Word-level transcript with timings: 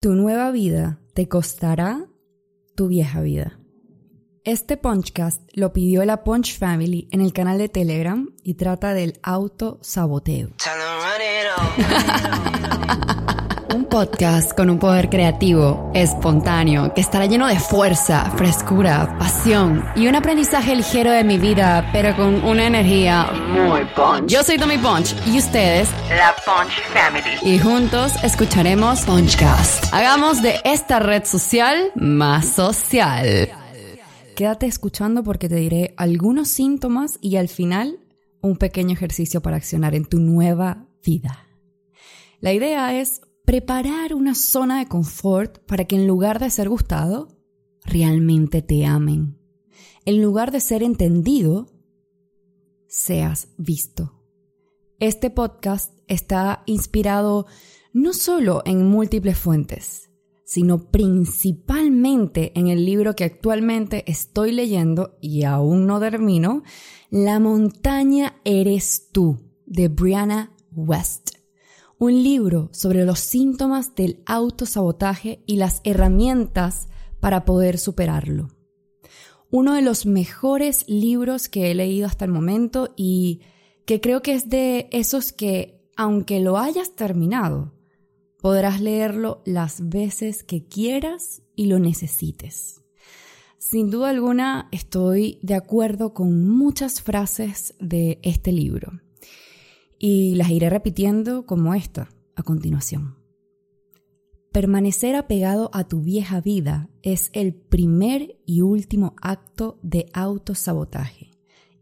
Tu 0.00 0.14
nueva 0.14 0.52
vida 0.52 1.00
te 1.12 1.26
costará 1.26 2.06
tu 2.76 2.86
vieja 2.86 3.20
vida. 3.20 3.58
Este 4.44 4.76
Punchcast 4.76 5.42
lo 5.54 5.72
pidió 5.72 6.04
la 6.04 6.22
Punch 6.22 6.56
Family 6.56 7.08
en 7.10 7.20
el 7.20 7.32
canal 7.32 7.58
de 7.58 7.68
Telegram 7.68 8.32
y 8.44 8.54
trata 8.54 8.94
del 8.94 9.18
autosaboteo. 9.24 10.50
un 13.74 13.84
podcast 13.84 14.56
con 14.56 14.70
un 14.70 14.78
poder 14.78 15.10
creativo, 15.10 15.90
espontáneo, 15.94 16.94
que 16.94 17.00
estará 17.00 17.26
lleno 17.26 17.46
de 17.46 17.58
fuerza, 17.58 18.30
frescura, 18.36 19.16
pasión 19.18 19.84
y 19.94 20.06
un 20.06 20.14
aprendizaje 20.14 20.74
ligero 20.74 21.10
de 21.10 21.24
mi 21.24 21.38
vida, 21.38 21.88
pero 21.92 22.16
con 22.16 22.44
una 22.44 22.66
energía 22.66 23.30
muy 23.50 23.84
punch. 23.94 24.26
Yo 24.26 24.42
soy 24.42 24.58
Tommy 24.58 24.78
Punch 24.78 25.14
y 25.26 25.38
ustedes, 25.38 25.88
la 26.08 26.34
Punch 26.48 26.80
Family. 26.94 27.54
Y 27.54 27.58
juntos 27.58 28.12
escucharemos 28.24 29.02
Punchcast. 29.02 29.92
Hagamos 29.92 30.40
de 30.40 30.54
esta 30.64 30.98
red 30.98 31.26
social 31.26 31.92
más 31.94 32.46
social. 32.54 33.50
Quédate 34.34 34.64
escuchando 34.64 35.22
porque 35.22 35.50
te 35.50 35.56
diré 35.56 35.92
algunos 35.98 36.48
síntomas 36.48 37.18
y 37.20 37.36
al 37.36 37.48
final 37.48 37.98
un 38.40 38.56
pequeño 38.56 38.94
ejercicio 38.94 39.42
para 39.42 39.58
accionar 39.58 39.94
en 39.94 40.06
tu 40.06 40.20
nueva 40.20 40.86
vida. 41.04 41.46
La 42.40 42.54
idea 42.54 42.98
es 42.98 43.20
preparar 43.44 44.14
una 44.14 44.34
zona 44.34 44.78
de 44.78 44.86
confort 44.86 45.58
para 45.66 45.84
que 45.84 45.96
en 45.96 46.06
lugar 46.06 46.38
de 46.38 46.48
ser 46.48 46.70
gustado, 46.70 47.28
realmente 47.84 48.62
te 48.62 48.86
amen. 48.86 49.38
En 50.06 50.22
lugar 50.22 50.50
de 50.50 50.60
ser 50.60 50.82
entendido, 50.82 51.66
seas 52.86 53.48
visto. 53.58 54.14
Este 54.98 55.28
podcast 55.28 55.97
está 56.08 56.62
inspirado 56.66 57.46
no 57.92 58.12
solo 58.12 58.62
en 58.64 58.86
múltiples 58.86 59.38
fuentes, 59.38 60.10
sino 60.44 60.90
principalmente 60.90 62.52
en 62.58 62.68
el 62.68 62.84
libro 62.84 63.14
que 63.14 63.24
actualmente 63.24 64.04
estoy 64.10 64.52
leyendo 64.52 65.16
y 65.20 65.44
aún 65.44 65.86
no 65.86 66.00
termino, 66.00 66.62
La 67.10 67.38
montaña 67.40 68.36
eres 68.44 69.08
tú, 69.12 69.38
de 69.66 69.88
Brianna 69.88 70.52
West 70.72 71.38
un 71.98 72.22
libro 72.22 72.70
sobre 72.72 73.04
los 73.04 73.18
síntomas 73.18 73.94
del 73.94 74.22
autosabotaje 74.24 75.42
y 75.46 75.56
las 75.56 75.80
herramientas 75.84 76.88
para 77.20 77.44
poder 77.44 77.78
superarlo. 77.78 78.48
Uno 79.50 79.74
de 79.74 79.82
los 79.82 80.06
mejores 80.06 80.84
libros 80.88 81.48
que 81.48 81.70
he 81.70 81.74
leído 81.74 82.06
hasta 82.06 82.24
el 82.24 82.30
momento 82.30 82.92
y 82.96 83.40
que 83.84 84.00
creo 84.00 84.22
que 84.22 84.34
es 84.34 84.48
de 84.48 84.88
esos 84.92 85.32
que, 85.32 85.77
aunque 85.98 86.38
lo 86.38 86.58
hayas 86.58 86.94
terminado, 86.94 87.74
podrás 88.40 88.80
leerlo 88.80 89.42
las 89.44 89.88
veces 89.88 90.44
que 90.44 90.64
quieras 90.64 91.42
y 91.56 91.66
lo 91.66 91.80
necesites. 91.80 92.84
Sin 93.58 93.90
duda 93.90 94.10
alguna 94.10 94.68
estoy 94.70 95.40
de 95.42 95.54
acuerdo 95.54 96.14
con 96.14 96.48
muchas 96.48 97.02
frases 97.02 97.74
de 97.80 98.20
este 98.22 98.52
libro 98.52 99.00
y 99.98 100.36
las 100.36 100.50
iré 100.50 100.70
repitiendo 100.70 101.46
como 101.46 101.74
esta 101.74 102.08
a 102.36 102.44
continuación. 102.44 103.16
Permanecer 104.52 105.16
apegado 105.16 105.68
a 105.72 105.88
tu 105.88 106.00
vieja 106.00 106.40
vida 106.40 106.90
es 107.02 107.28
el 107.32 107.54
primer 107.54 108.38
y 108.46 108.60
último 108.60 109.16
acto 109.20 109.80
de 109.82 110.06
autosabotaje 110.12 111.32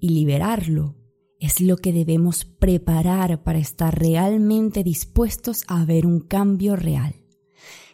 y 0.00 0.08
liberarlo 0.08 0.94
es 1.38 1.60
lo 1.60 1.76
que 1.76 1.92
debemos 1.92 2.44
preparar 2.44 3.42
para 3.42 3.58
estar 3.58 3.98
realmente 3.98 4.82
dispuestos 4.82 5.64
a 5.68 5.84
ver 5.84 6.06
un 6.06 6.20
cambio 6.20 6.76
real. 6.76 7.14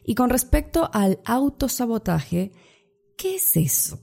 Y 0.05 0.15
con 0.15 0.31
respecto 0.31 0.91
al 0.93 1.21
autosabotaje, 1.25 2.53
¿qué 3.17 3.37
es 3.37 3.57
eso? 3.57 4.01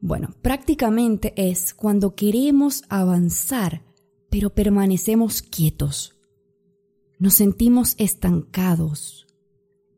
Bueno, 0.00 0.34
prácticamente 0.42 1.32
es 1.36 1.74
cuando 1.74 2.14
queremos 2.14 2.82
avanzar 2.88 3.82
pero 4.32 4.48
permanecemos 4.48 5.42
quietos. 5.42 6.16
Nos 7.18 7.34
sentimos 7.34 7.94
estancados 7.98 9.26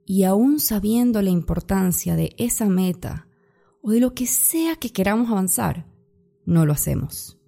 y 0.04 0.24
aún 0.24 0.58
sabiendo 0.58 1.22
la 1.22 1.30
importancia 1.30 2.16
de 2.16 2.34
esa 2.36 2.68
meta 2.68 3.28
o 3.80 3.92
de 3.92 4.00
lo 4.00 4.12
que 4.12 4.26
sea 4.26 4.74
que 4.74 4.90
queramos 4.90 5.30
avanzar, 5.30 5.86
no 6.44 6.66
lo 6.66 6.72
hacemos. 6.72 7.38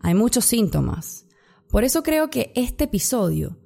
Hay 0.00 0.14
muchos 0.14 0.44
síntomas. 0.44 1.26
Por 1.68 1.84
eso 1.84 2.02
creo 2.02 2.30
que 2.30 2.52
este 2.56 2.84
episodio 2.84 3.58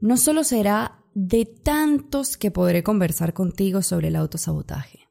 no 0.00 0.16
solo 0.16 0.42
será 0.42 1.04
de 1.14 1.44
tantos 1.44 2.36
que 2.36 2.50
podré 2.50 2.82
conversar 2.82 3.34
contigo 3.34 3.82
sobre 3.82 4.08
el 4.08 4.16
autosabotaje. 4.16 5.08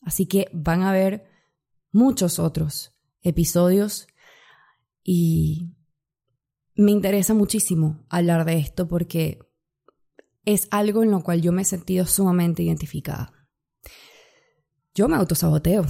Así 0.00 0.26
que 0.26 0.48
van 0.52 0.82
a 0.82 0.90
haber 0.90 1.28
muchos 1.92 2.38
otros 2.38 2.94
episodios 3.22 4.06
y 5.02 5.74
me 6.74 6.92
interesa 6.92 7.34
muchísimo 7.34 8.06
hablar 8.08 8.44
de 8.44 8.58
esto 8.58 8.86
porque 8.86 9.40
es 10.44 10.68
algo 10.70 11.02
en 11.02 11.10
lo 11.10 11.22
cual 11.22 11.42
yo 11.42 11.52
me 11.52 11.62
he 11.62 11.64
sentido 11.64 12.06
sumamente 12.06 12.62
identificada. 12.62 13.32
Yo 14.94 15.08
me 15.08 15.16
autosaboteo. 15.16 15.84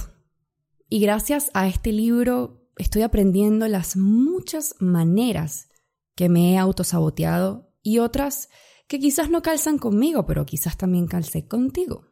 Y 0.89 0.99
gracias 0.99 1.51
a 1.53 1.67
este 1.67 1.91
libro 1.91 2.58
estoy 2.79 3.03
aprendiendo 3.03 3.67
las 3.67 3.95
muchas 3.95 4.73
maneras 4.79 5.69
que 6.15 6.29
me 6.29 6.53
he 6.53 6.57
autosaboteado 6.57 7.71
y 7.83 7.99
otras 7.99 8.49
que 8.87 8.99
quizás 8.99 9.29
no 9.29 9.43
calzan 9.43 9.77
conmigo, 9.77 10.25
pero 10.25 10.45
quizás 10.45 10.77
también 10.77 11.05
calce 11.05 11.47
contigo. 11.47 12.07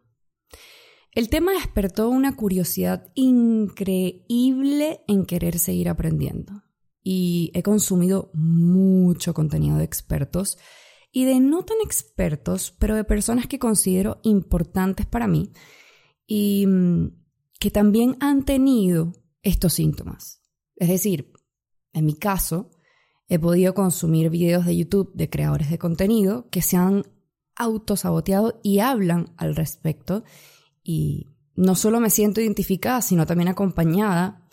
El 1.12 1.30
tema 1.30 1.54
despertó 1.54 2.10
una 2.10 2.36
curiosidad 2.36 3.12
increíble 3.16 5.02
en 5.08 5.26
querer 5.26 5.58
seguir 5.58 5.90
aprendiendo 5.90 6.62
y 7.02 7.50
he 7.56 7.64
consumido 7.64 8.30
mucho 8.34 9.34
contenido 9.34 9.78
de 9.78 9.86
expertos 9.86 10.60
y 11.12 11.26
de 11.26 11.40
no 11.40 11.64
tan 11.64 11.78
expertos, 11.84 12.76
pero 12.78 12.96
de 12.96 13.06
personas 13.06 13.48
que 13.48 13.58
considero 13.58 14.20
importantes 14.24 15.08
para 15.08 15.28
mí 15.28 15.52
y 16.28 16.68
mm, 16.68 17.08
que 17.60 17.72
también 17.72 18.18
han 18.20 18.44
tenido 18.44 19.14
estos 19.42 19.74
síntomas. 19.74 20.44
Es 20.78 20.90
decir, 20.90 21.34
en 21.94 22.06
mi 22.06 22.16
caso, 22.16 22.72
he 23.28 23.40
podido 23.40 23.74
consumir 23.74 24.30
videos 24.30 24.66
de 24.66 24.78
YouTube 24.78 25.12
de 25.14 25.30
creadores 25.30 25.70
de 25.70 25.78
contenido 25.78 26.48
que 26.50 26.62
se 26.62 26.78
han 26.78 27.04
autosaboteado 27.56 28.60
y 28.64 28.80
hablan 28.80 29.34
al 29.38 29.56
respecto 29.56 30.24
y 30.84 31.28
no 31.56 31.76
solo 31.76 32.00
me 32.00 32.10
siento 32.10 32.40
identificada, 32.40 33.02
sino 33.02 33.26
también 33.26 33.50
acompañada 33.50 34.48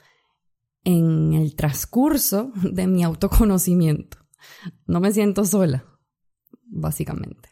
en 0.82 1.34
el 1.34 1.54
transcurso 1.54 2.52
de 2.62 2.86
mi 2.86 3.04
autoconocimiento. 3.04 4.18
No 4.86 5.00
me 5.00 5.12
siento 5.12 5.44
sola, 5.44 5.84
básicamente. 6.64 7.50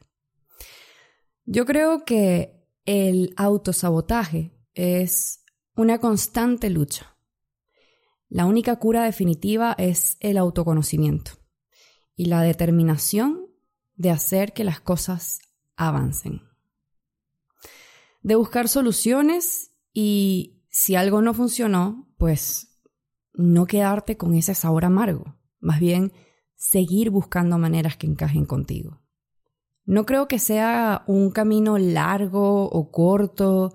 Yo 1.44 1.64
creo 1.66 2.04
que 2.04 2.66
el 2.84 3.32
autosabotaje 3.36 4.52
es 4.74 5.44
una 5.76 5.98
constante 5.98 6.70
lucha. 6.70 7.11
La 8.32 8.46
única 8.46 8.76
cura 8.76 9.04
definitiva 9.04 9.74
es 9.76 10.16
el 10.20 10.38
autoconocimiento 10.38 11.32
y 12.16 12.24
la 12.24 12.40
determinación 12.40 13.46
de 13.94 14.08
hacer 14.08 14.54
que 14.54 14.64
las 14.64 14.80
cosas 14.80 15.40
avancen. 15.76 16.40
De 18.22 18.34
buscar 18.34 18.68
soluciones 18.68 19.72
y 19.92 20.64
si 20.70 20.94
algo 20.94 21.20
no 21.20 21.34
funcionó, 21.34 22.08
pues 22.16 22.80
no 23.34 23.66
quedarte 23.66 24.16
con 24.16 24.32
ese 24.32 24.54
sabor 24.54 24.86
amargo, 24.86 25.36
más 25.60 25.78
bien 25.78 26.14
seguir 26.54 27.10
buscando 27.10 27.58
maneras 27.58 27.98
que 27.98 28.06
encajen 28.06 28.46
contigo. 28.46 29.02
No 29.84 30.06
creo 30.06 30.26
que 30.26 30.38
sea 30.38 31.04
un 31.06 31.32
camino 31.32 31.76
largo 31.76 32.64
o 32.64 32.90
corto, 32.90 33.74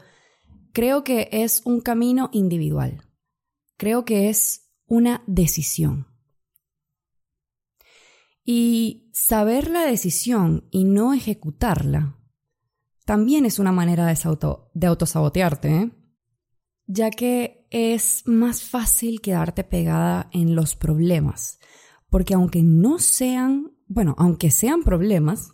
creo 0.73 1.03
que 1.03 1.29
es 1.31 1.61
un 1.63 1.79
camino 1.79 2.31
individual, 2.33 3.06
creo 3.77 4.05
que 4.05 4.29
es 4.29 4.71
una 4.85 5.23
decisión. 5.27 6.07
Y 8.43 9.09
saber 9.13 9.69
la 9.69 9.85
decisión 9.85 10.67
y 10.71 10.83
no 10.83 11.13
ejecutarla 11.13 12.17
también 13.07 13.45
es 13.45 13.57
una 13.57 13.71
manera 13.71 14.05
de, 14.05 14.17
auto, 14.25 14.69
de 14.73 14.87
autosabotearte, 14.87 15.75
¿eh? 15.77 15.91
ya 16.87 17.09
que 17.09 17.65
es 17.71 18.23
más 18.25 18.63
fácil 18.63 19.21
quedarte 19.21 19.63
pegada 19.63 20.29
en 20.33 20.55
los 20.55 20.75
problemas, 20.75 21.57
porque 22.09 22.33
aunque 22.33 22.63
no 22.63 22.99
sean, 22.99 23.71
bueno, 23.87 24.13
aunque 24.17 24.51
sean 24.51 24.83
problemas, 24.83 25.53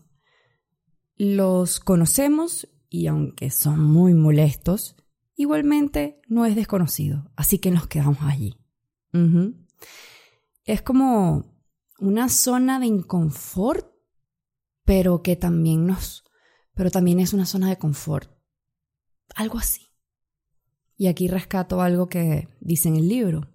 los 1.16 1.80
conocemos 1.80 2.68
y 2.90 3.06
aunque 3.06 3.52
son 3.52 3.84
muy 3.84 4.16
molestos, 4.16 4.96
igualmente 5.36 6.22
no 6.28 6.46
es 6.46 6.56
desconocido, 6.56 7.32
así 7.36 7.60
que 7.60 7.72
nos 7.72 7.88
quedamos 7.88 8.22
allí. 8.22 8.58
Es 10.64 10.82
como 10.82 11.54
una 12.00 12.30
zona 12.30 12.80
de 12.80 12.88
inconfort, 12.88 13.88
pero 14.86 15.22
que 15.22 15.36
también 15.36 15.86
nos 15.86 16.24
pero 16.74 16.92
también 16.92 17.20
es 17.20 17.34
una 17.34 17.46
zona 17.46 17.70
de 17.70 17.78
confort. 17.78 18.32
Algo 19.36 19.58
así. 19.58 19.92
Y 20.96 21.08
aquí 21.08 21.28
rescato 21.28 21.82
algo 21.82 22.08
que 22.08 22.50
dice 22.60 22.90
en 22.90 22.98
el 22.98 23.08
libro. 23.08 23.54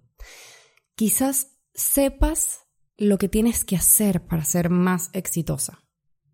Quizás 0.95 1.57
sepas 1.73 2.61
lo 2.97 3.17
que 3.17 3.29
tienes 3.29 3.63
que 3.63 3.75
hacer 3.75 4.25
para 4.25 4.43
ser 4.43 4.69
más 4.69 5.09
exitosa, 5.13 5.85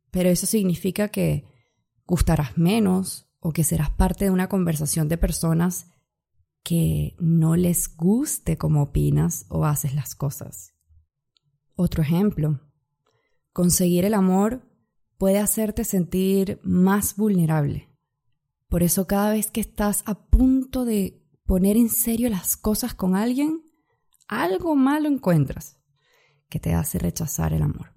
pero 0.10 0.30
eso 0.30 0.48
significa 0.48 1.10
que 1.10 1.46
gustarás 2.06 2.58
menos 2.58 3.25
o 3.46 3.54
que 3.54 3.64
serás 3.64 3.92
parte 3.92 4.26
de 4.26 4.32
una 4.32 4.50
conversación 4.50 5.08
de 5.08 5.20
personas 5.20 5.86
que 6.64 7.16
no 7.20 7.56
les 7.56 7.96
guste 7.96 8.58
cómo 8.58 8.82
opinas 8.82 9.46
o 9.50 9.66
haces 9.66 9.94
las 9.94 10.16
cosas. 10.16 10.74
Otro 11.76 12.02
ejemplo, 12.02 12.60
conseguir 13.54 14.04
el 14.04 14.16
amor 14.16 14.68
puede 15.20 15.38
hacerte 15.38 15.84
sentir 15.84 16.60
más 16.64 17.18
vulnerable. 17.18 17.96
Por 18.68 18.82
eso 18.82 19.06
cada 19.06 19.30
vez 19.30 19.52
que 19.52 19.62
estás 19.62 20.02
a 20.08 20.26
punto 20.26 20.84
de 20.84 21.24
poner 21.46 21.78
en 21.78 21.90
serio 21.90 22.32
las 22.32 22.58
cosas 22.58 22.96
con 22.96 23.16
alguien, 23.16 23.62
algo 24.28 24.76
malo 24.76 25.08
encuentras 25.08 25.78
que 26.50 26.60
te 26.60 26.74
hace 26.74 26.98
rechazar 26.98 27.54
el 27.54 27.62
amor. 27.62 27.94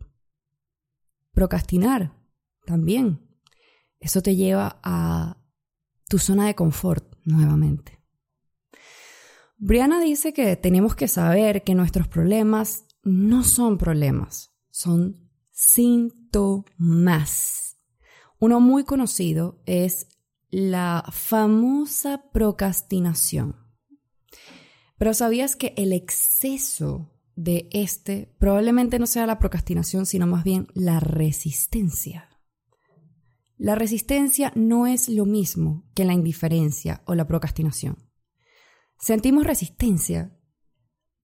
Procrastinar 1.32 2.12
también. 2.66 3.26
Eso 3.98 4.22
te 4.22 4.36
lleva 4.36 4.78
a 4.82 5.37
tu 6.08 6.18
zona 6.18 6.46
de 6.46 6.54
confort 6.54 7.14
nuevamente. 7.24 7.98
Brianna 9.58 10.00
dice 10.00 10.32
que 10.32 10.56
tenemos 10.56 10.94
que 10.94 11.08
saber 11.08 11.64
que 11.64 11.74
nuestros 11.74 12.06
problemas 12.08 12.86
no 13.02 13.42
son 13.44 13.76
problemas, 13.76 14.54
son 14.70 15.30
síntomas. 15.50 16.68
Uno 18.38 18.60
muy 18.60 18.84
conocido 18.84 19.60
es 19.66 20.06
la 20.50 21.04
famosa 21.10 22.30
procrastinación. 22.32 23.56
Pero 24.96 25.12
¿sabías 25.14 25.56
que 25.56 25.74
el 25.76 25.92
exceso 25.92 27.12
de 27.34 27.68
este 27.72 28.34
probablemente 28.38 28.98
no 28.98 29.06
sea 29.06 29.26
la 29.26 29.38
procrastinación, 29.38 30.06
sino 30.06 30.26
más 30.26 30.44
bien 30.44 30.68
la 30.74 31.00
resistencia? 31.00 32.28
La 33.58 33.74
resistencia 33.74 34.52
no 34.54 34.86
es 34.86 35.08
lo 35.08 35.26
mismo 35.26 35.84
que 35.94 36.04
la 36.04 36.14
indiferencia 36.14 37.02
o 37.06 37.16
la 37.16 37.26
procrastinación. 37.26 38.08
Sentimos 39.00 39.44
resistencia 39.44 40.38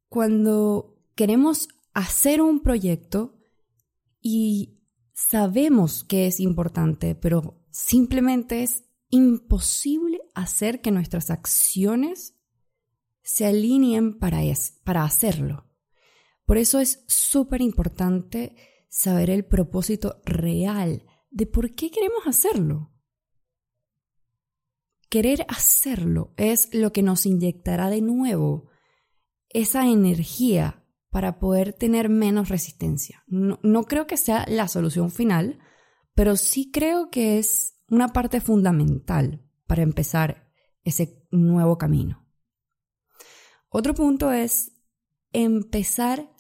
cuando 0.08 1.00
queremos 1.14 1.68
hacer 1.92 2.42
un 2.42 2.60
proyecto 2.60 3.38
y 4.20 4.80
sabemos 5.12 6.02
que 6.02 6.26
es 6.26 6.40
importante, 6.40 7.14
pero 7.14 7.64
simplemente 7.70 8.64
es 8.64 8.84
imposible 9.10 10.20
hacer 10.34 10.80
que 10.80 10.90
nuestras 10.90 11.30
acciones 11.30 12.34
se 13.22 13.46
alineen 13.46 14.18
para, 14.18 14.40
para 14.82 15.04
hacerlo. 15.04 15.70
Por 16.46 16.58
eso 16.58 16.80
es 16.80 17.04
súper 17.06 17.60
importante 17.60 18.56
saber 18.88 19.30
el 19.30 19.44
propósito 19.44 20.20
real 20.24 21.04
de 21.34 21.46
por 21.46 21.74
qué 21.74 21.90
queremos 21.90 22.26
hacerlo. 22.26 22.92
Querer 25.10 25.44
hacerlo 25.48 26.32
es 26.36 26.72
lo 26.72 26.92
que 26.92 27.02
nos 27.02 27.26
inyectará 27.26 27.90
de 27.90 28.00
nuevo 28.00 28.70
esa 29.48 29.88
energía 29.88 30.84
para 31.10 31.38
poder 31.38 31.72
tener 31.72 32.08
menos 32.08 32.48
resistencia. 32.48 33.24
No, 33.26 33.58
no 33.62 33.82
creo 33.84 34.06
que 34.06 34.16
sea 34.16 34.46
la 34.48 34.68
solución 34.68 35.10
final, 35.10 35.58
pero 36.14 36.36
sí 36.36 36.70
creo 36.70 37.10
que 37.10 37.38
es 37.38 37.80
una 37.88 38.12
parte 38.12 38.40
fundamental 38.40 39.44
para 39.66 39.82
empezar 39.82 40.52
ese 40.84 41.26
nuevo 41.30 41.78
camino. 41.78 42.28
Otro 43.68 43.94
punto 43.94 44.30
es 44.30 44.72
empezar 45.32 46.32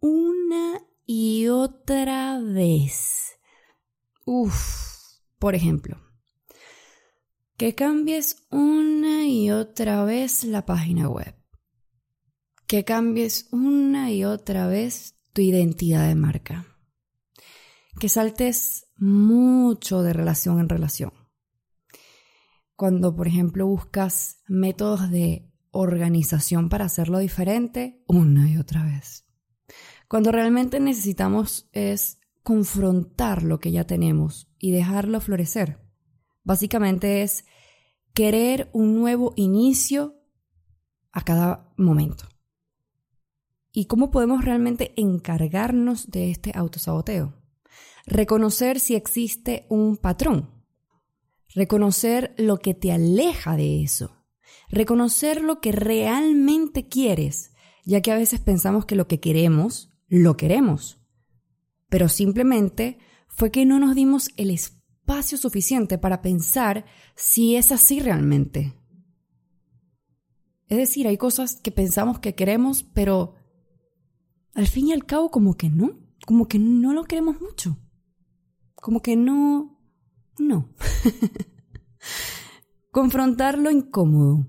una 0.00 0.80
y 1.04 1.48
otra 1.48 2.40
vez. 2.40 3.38
Uf, 4.24 5.18
por 5.38 5.54
ejemplo, 5.54 6.00
que 7.56 7.74
cambies 7.74 8.46
una 8.50 9.26
y 9.26 9.50
otra 9.50 10.04
vez 10.04 10.44
la 10.44 10.64
página 10.64 11.08
web. 11.08 11.34
Que 12.66 12.84
cambies 12.84 13.48
una 13.52 14.10
y 14.10 14.24
otra 14.24 14.66
vez 14.66 15.16
tu 15.32 15.42
identidad 15.42 16.08
de 16.08 16.14
marca. 16.14 16.66
Que 18.00 18.08
saltes 18.08 18.88
mucho 18.96 20.02
de 20.02 20.12
relación 20.12 20.60
en 20.60 20.68
relación. 20.68 21.12
Cuando, 22.74 23.14
por 23.14 23.28
ejemplo, 23.28 23.66
buscas 23.66 24.42
métodos 24.48 25.10
de 25.10 25.52
organización 25.70 26.68
para 26.68 26.86
hacerlo 26.86 27.18
diferente 27.18 28.02
una 28.06 28.50
y 28.50 28.56
otra 28.56 28.84
vez. 28.84 29.26
Cuando 30.08 30.32
realmente 30.32 30.80
necesitamos 30.80 31.68
es 31.72 32.18
confrontar 32.42 33.42
lo 33.42 33.60
que 33.60 33.70
ya 33.70 33.84
tenemos 33.86 34.48
y 34.58 34.70
dejarlo 34.70 35.20
florecer. 35.20 35.78
Básicamente 36.44 37.22
es 37.22 37.44
querer 38.14 38.68
un 38.72 38.94
nuevo 38.98 39.32
inicio 39.36 40.16
a 41.12 41.22
cada 41.22 41.72
momento. 41.76 42.28
¿Y 43.72 43.86
cómo 43.86 44.10
podemos 44.10 44.44
realmente 44.44 44.92
encargarnos 44.96 46.10
de 46.10 46.30
este 46.30 46.52
autosaboteo? 46.54 47.34
Reconocer 48.06 48.80
si 48.80 48.94
existe 48.94 49.66
un 49.68 49.96
patrón. 49.96 50.50
Reconocer 51.54 52.34
lo 52.36 52.58
que 52.58 52.74
te 52.74 52.92
aleja 52.92 53.56
de 53.56 53.82
eso. 53.82 54.24
Reconocer 54.68 55.42
lo 55.42 55.60
que 55.60 55.72
realmente 55.72 56.88
quieres, 56.88 57.52
ya 57.84 58.00
que 58.00 58.12
a 58.12 58.16
veces 58.16 58.40
pensamos 58.40 58.84
que 58.84 58.96
lo 58.96 59.06
que 59.06 59.20
queremos, 59.20 59.92
lo 60.08 60.36
queremos. 60.36 61.01
Pero 61.92 62.08
simplemente 62.08 62.98
fue 63.28 63.52
que 63.52 63.66
no 63.66 63.78
nos 63.78 63.94
dimos 63.94 64.30
el 64.36 64.50
espacio 64.50 65.36
suficiente 65.36 65.98
para 65.98 66.22
pensar 66.22 66.86
si 67.14 67.54
es 67.54 67.70
así 67.70 68.00
realmente. 68.00 68.72
Es 70.68 70.78
decir, 70.78 71.06
hay 71.06 71.18
cosas 71.18 71.60
que 71.60 71.70
pensamos 71.70 72.18
que 72.18 72.34
queremos, 72.34 72.82
pero 72.82 73.34
al 74.54 74.66
fin 74.66 74.88
y 74.88 74.92
al 74.92 75.04
cabo 75.04 75.30
como 75.30 75.54
que 75.54 75.68
no, 75.68 76.00
como 76.26 76.48
que 76.48 76.58
no 76.58 76.94
lo 76.94 77.04
queremos 77.04 77.40
mucho 77.40 77.78
como 78.82 79.00
que 79.00 79.16
no, 79.16 79.80
no. 80.38 80.74
Confrontar 82.90 83.56
lo 83.56 83.70
incómodo 83.70 84.48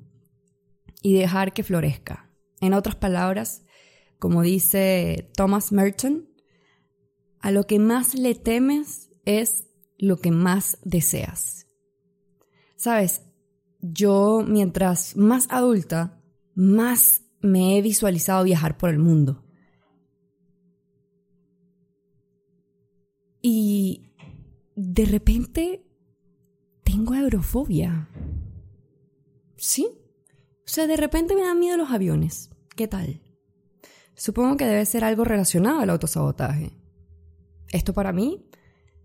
y 1.03 1.13
dejar 1.13 1.53
que 1.53 1.63
florezca. 1.63 2.31
En 2.59 2.73
otras 2.73 2.95
palabras, 2.95 3.63
como 4.17 4.41
dice 4.41 5.31
Thomas 5.37 5.71
Merton, 5.71 6.27
a 7.43 7.51
lo 7.51 7.67
que 7.67 7.77
más 7.77 8.15
le 8.15 8.35
temes 8.35 9.11
es 9.25 9.67
lo 9.97 10.15
que 10.15 10.31
más 10.31 10.77
deseas. 10.81 11.67
Sabes, 12.77 13.21
yo 13.81 14.45
mientras 14.47 15.17
más 15.17 15.47
adulta, 15.49 16.23
más 16.55 17.23
me 17.41 17.77
he 17.77 17.81
visualizado 17.81 18.45
viajar 18.45 18.77
por 18.77 18.91
el 18.91 18.97
mundo. 18.97 19.43
Y 23.41 24.13
de 24.77 25.03
repente 25.03 25.85
tengo 26.85 27.13
aerofobia. 27.13 28.07
¿Sí? 29.57 29.89
O 30.59 30.67
sea, 30.67 30.87
de 30.87 30.95
repente 30.95 31.35
me 31.35 31.41
dan 31.41 31.59
miedo 31.59 31.75
los 31.75 31.91
aviones. 31.91 32.51
¿Qué 32.73 32.87
tal? 32.87 33.21
Supongo 34.15 34.55
que 34.55 34.65
debe 34.65 34.85
ser 34.85 35.03
algo 35.03 35.25
relacionado 35.25 35.81
al 35.81 35.89
autosabotaje. 35.89 36.82
Esto 37.73 37.93
para 37.93 38.13
mí 38.13 38.45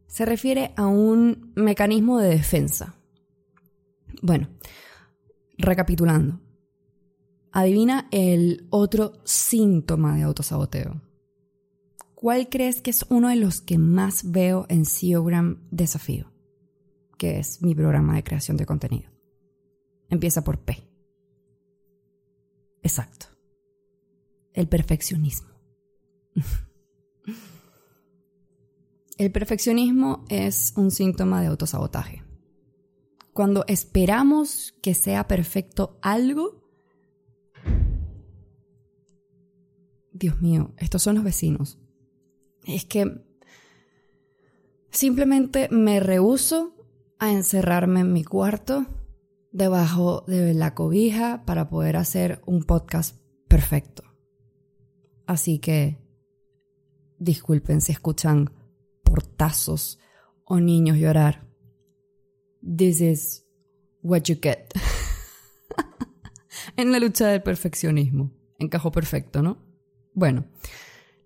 se 0.07 0.25
refiere 0.25 0.73
a 0.77 0.87
un 0.87 1.53
mecanismo 1.57 2.19
de 2.19 2.29
defensa. 2.29 2.95
Bueno, 4.23 4.49
recapitulando. 5.59 6.41
Adivina 7.51 8.07
el 8.13 8.69
otro 8.71 9.15
síntoma 9.25 10.17
de 10.17 10.23
autosaboteo. 10.23 11.03
¿cuál 12.21 12.49
crees 12.49 12.83
que 12.83 12.91
es 12.91 13.07
uno 13.11 13.29
de 13.29 13.37
los 13.37 13.61
que 13.61 13.79
más 13.79 14.33
veo 14.33 14.67
en 14.69 14.85
SEOgram 14.87 15.69
Desafío? 15.71 16.33
Que 17.17 17.39
es 17.39 17.63
mi 17.63 17.77
programa 17.77 18.17
de 18.17 18.25
creación 18.25 18.57
de 18.57 18.67
contenido. 18.67 19.09
Empieza 20.09 20.43
por 20.43 20.59
P. 20.59 20.83
Exacto. 22.83 23.27
El 24.53 24.69
perfeccionismo. 24.69 25.49
El 29.19 29.31
perfeccionismo 29.33 30.25
es 30.31 30.73
un 30.77 30.91
síntoma 30.91 31.43
de 31.43 31.49
autosabotaje. 31.49 32.23
Cuando 33.35 33.65
esperamos 33.67 34.75
que 34.81 34.95
sea 34.95 35.29
perfecto 35.29 35.99
algo, 36.03 36.63
Dios 40.13 40.41
mío, 40.41 40.73
estos 40.79 41.03
son 41.03 41.17
los 41.17 41.25
vecinos 41.25 41.79
es 42.69 42.85
que 42.85 43.25
simplemente 44.91 45.69
me 45.71 46.01
rehuso 46.01 46.75
a 47.19 47.33
encerrarme 47.33 48.01
en 48.01 48.13
mi 48.13 48.25
cuarto, 48.25 48.87
debajo 49.51 50.25
de 50.27 50.55
la 50.55 50.75
cobija, 50.75 51.45
para 51.47 51.69
poder 51.69 51.97
hacer 51.97 52.43
un 52.47 52.65
podcast 52.65 53.17
perfecto. 53.49 54.05
Así 55.27 55.59
que 55.59 55.99
disculpen 57.19 57.81
si 57.81 57.93
escuchan 57.93 58.51
portazos 59.19 59.99
o 60.45 60.61
niños 60.61 60.97
llorar. 60.97 61.45
This 62.63 63.01
is 63.01 63.47
what 64.01 64.23
you 64.23 64.37
get. 64.41 64.73
en 66.77 66.93
la 66.93 67.01
lucha 67.01 67.27
del 67.27 67.43
perfeccionismo. 67.43 68.31
Encajo 68.61 68.93
perfecto, 68.93 69.43
¿no? 69.43 69.59
Bueno, 70.15 70.47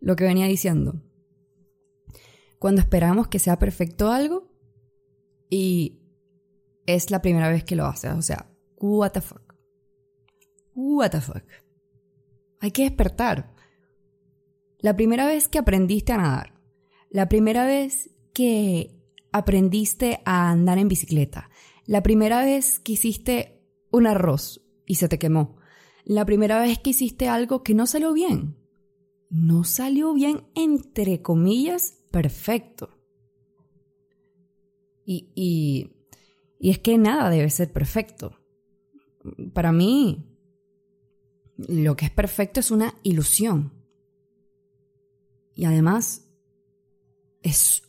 lo 0.00 0.16
que 0.16 0.24
venía 0.24 0.46
diciendo. 0.46 1.02
Cuando 2.58 2.80
esperamos 2.80 3.28
que 3.28 3.38
sea 3.38 3.58
perfecto 3.58 4.10
algo 4.10 4.50
y 5.50 6.00
es 6.86 7.10
la 7.10 7.20
primera 7.20 7.50
vez 7.50 7.62
que 7.62 7.76
lo 7.76 7.84
haces, 7.84 8.12
o 8.12 8.22
sea, 8.22 8.50
what 8.76 9.12
the 9.12 9.20
fuck. 9.20 9.54
What 10.74 11.10
the 11.10 11.20
fuck. 11.20 11.44
Hay 12.60 12.70
que 12.70 12.84
despertar. 12.84 13.54
La 14.78 14.96
primera 14.96 15.26
vez 15.26 15.48
que 15.48 15.58
aprendiste 15.58 16.12
a 16.12 16.16
nadar, 16.16 16.61
la 17.12 17.28
primera 17.28 17.66
vez 17.66 18.10
que 18.32 18.98
aprendiste 19.32 20.20
a 20.24 20.50
andar 20.50 20.78
en 20.78 20.88
bicicleta, 20.88 21.50
la 21.84 22.02
primera 22.02 22.42
vez 22.42 22.80
que 22.80 22.92
hiciste 22.92 23.62
un 23.90 24.06
arroz 24.06 24.62
y 24.86 24.94
se 24.94 25.08
te 25.08 25.18
quemó, 25.18 25.58
la 26.04 26.24
primera 26.24 26.58
vez 26.58 26.78
que 26.78 26.90
hiciste 26.90 27.28
algo 27.28 27.62
que 27.62 27.74
no 27.74 27.86
salió 27.86 28.14
bien, 28.14 28.56
no 29.28 29.64
salió 29.64 30.14
bien 30.14 30.48
entre 30.54 31.20
comillas 31.20 32.02
perfecto. 32.10 32.98
Y, 35.04 35.32
y, 35.34 35.92
y 36.58 36.70
es 36.70 36.78
que 36.78 36.96
nada 36.96 37.28
debe 37.28 37.50
ser 37.50 37.72
perfecto. 37.72 38.38
Para 39.52 39.70
mí, 39.70 40.34
lo 41.58 41.94
que 41.94 42.06
es 42.06 42.10
perfecto 42.10 42.60
es 42.60 42.70
una 42.70 42.94
ilusión. 43.02 43.72
Y 45.54 45.66
además 45.66 46.31
es 47.42 47.82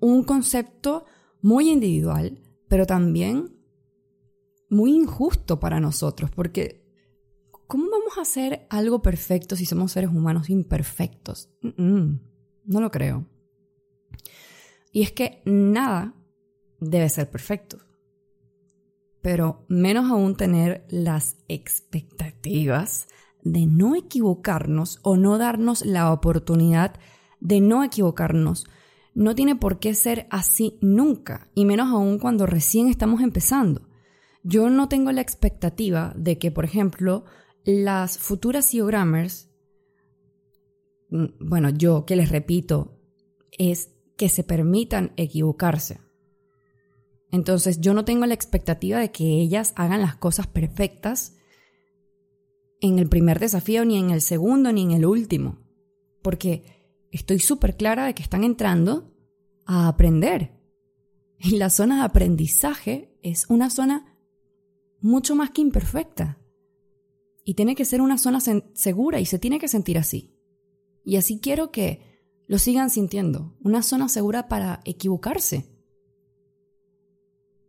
un 0.00 0.24
concepto 0.24 1.04
muy 1.40 1.70
individual, 1.70 2.40
pero 2.68 2.86
también 2.86 3.54
muy 4.68 4.92
injusto 4.92 5.60
para 5.60 5.80
nosotros, 5.80 6.30
porque 6.30 6.84
¿cómo 7.66 7.90
vamos 7.90 8.18
a 8.18 8.22
hacer 8.22 8.66
algo 8.70 9.02
perfecto 9.02 9.56
si 9.56 9.66
somos 9.66 9.92
seres 9.92 10.10
humanos 10.10 10.50
imperfectos? 10.50 11.50
no 11.60 12.80
lo 12.80 12.90
creo. 12.90 13.26
Y 14.90 15.02
es 15.02 15.12
que 15.12 15.42
nada 15.44 16.14
debe 16.80 17.08
ser 17.08 17.30
perfecto, 17.30 17.78
pero 19.20 19.64
menos 19.68 20.10
aún 20.10 20.36
tener 20.36 20.86
las 20.88 21.36
expectativas 21.48 23.06
de 23.42 23.66
no 23.66 23.94
equivocarnos 23.94 24.98
o 25.02 25.16
no 25.16 25.38
darnos 25.38 25.84
la 25.84 26.12
oportunidad 26.12 26.98
de 27.40 27.60
no 27.60 27.84
equivocarnos. 27.84 28.66
No 29.14 29.34
tiene 29.34 29.56
por 29.56 29.78
qué 29.78 29.94
ser 29.94 30.26
así 30.30 30.78
nunca, 30.80 31.48
y 31.54 31.64
menos 31.64 31.88
aún 31.88 32.18
cuando 32.18 32.46
recién 32.46 32.88
estamos 32.88 33.20
empezando. 33.22 33.88
Yo 34.42 34.68
no 34.68 34.88
tengo 34.88 35.12
la 35.12 35.20
expectativa 35.20 36.12
de 36.16 36.38
que, 36.38 36.50
por 36.50 36.64
ejemplo, 36.64 37.24
las 37.64 38.18
futuras 38.18 38.70
geogrammers, 38.70 39.48
mm, 41.10 41.26
bueno, 41.40 41.70
yo 41.70 42.04
que 42.04 42.16
les 42.16 42.28
repito, 42.28 43.00
es 43.52 43.90
que 44.16 44.28
se 44.28 44.44
permitan 44.44 45.12
equivocarse. 45.16 46.00
Entonces 47.30 47.80
yo 47.80 47.94
no 47.94 48.04
tengo 48.04 48.26
la 48.26 48.34
expectativa 48.34 49.00
de 49.00 49.10
que 49.10 49.24
ellas 49.24 49.72
hagan 49.76 50.02
las 50.02 50.16
cosas 50.16 50.46
perfectas 50.46 51.36
en 52.80 52.98
el 52.98 53.08
primer 53.08 53.40
desafío, 53.40 53.84
ni 53.84 53.96
en 53.98 54.10
el 54.10 54.20
segundo, 54.20 54.72
ni 54.72 54.82
en 54.82 54.90
el 54.92 55.06
último. 55.06 55.58
Porque 56.22 56.64
estoy 57.16 57.38
súper 57.38 57.76
clara 57.76 58.06
de 58.06 58.14
que 58.14 58.22
están 58.22 58.44
entrando 58.44 59.14
a 59.66 59.88
aprender. 59.88 60.60
Y 61.38 61.56
la 61.56 61.70
zona 61.70 61.96
de 61.98 62.04
aprendizaje 62.04 63.18
es 63.22 63.46
una 63.48 63.70
zona 63.70 64.18
mucho 65.00 65.34
más 65.34 65.50
que 65.50 65.60
imperfecta. 65.60 66.38
Y 67.44 67.54
tiene 67.54 67.74
que 67.74 67.84
ser 67.84 68.00
una 68.00 68.18
zona 68.18 68.40
segura 68.40 69.20
y 69.20 69.26
se 69.26 69.38
tiene 69.38 69.58
que 69.58 69.68
sentir 69.68 69.98
así. 69.98 70.34
Y 71.04 71.16
así 71.16 71.40
quiero 71.40 71.70
que 71.70 72.00
lo 72.46 72.58
sigan 72.58 72.90
sintiendo. 72.90 73.56
Una 73.62 73.82
zona 73.82 74.08
segura 74.08 74.48
para 74.48 74.80
equivocarse. 74.84 75.66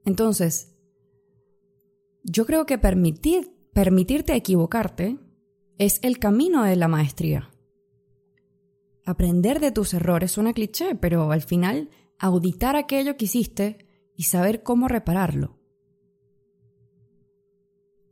Entonces, 0.05 0.75
yo 2.23 2.45
creo 2.45 2.65
que 2.65 2.77
permitir 2.77 3.55
permitirte 3.75 4.33
equivocarte 4.33 5.19
es 5.77 5.99
el 6.01 6.17
camino 6.17 6.63
de 6.63 6.77
la 6.77 6.87
maestría. 6.87 7.51
Aprender 9.05 9.59
de 9.59 9.71
tus 9.71 9.93
errores 9.93 10.31
suena 10.31 10.53
cliché, 10.53 10.95
pero 10.95 11.31
al 11.31 11.41
final 11.41 11.89
auditar 12.17 12.75
aquello 12.75 13.17
que 13.17 13.25
hiciste 13.25 13.87
y 14.15 14.23
saber 14.23 14.63
cómo 14.63 14.87
repararlo. 14.87 15.59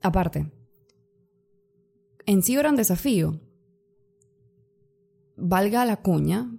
Aparte, 0.01 0.51
en 2.25 2.43
sí 2.43 2.55
gran 2.55 2.75
desafío, 2.75 3.41
valga 5.35 5.85
la 5.85 5.97
cuña, 5.97 6.51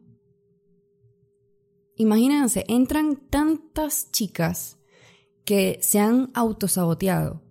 imagínense, 1.96 2.64
entran 2.68 3.28
tantas 3.28 4.10
chicas 4.10 4.78
que 5.44 5.78
se 5.82 6.00
han 6.00 6.30
autosaboteado 6.34 7.44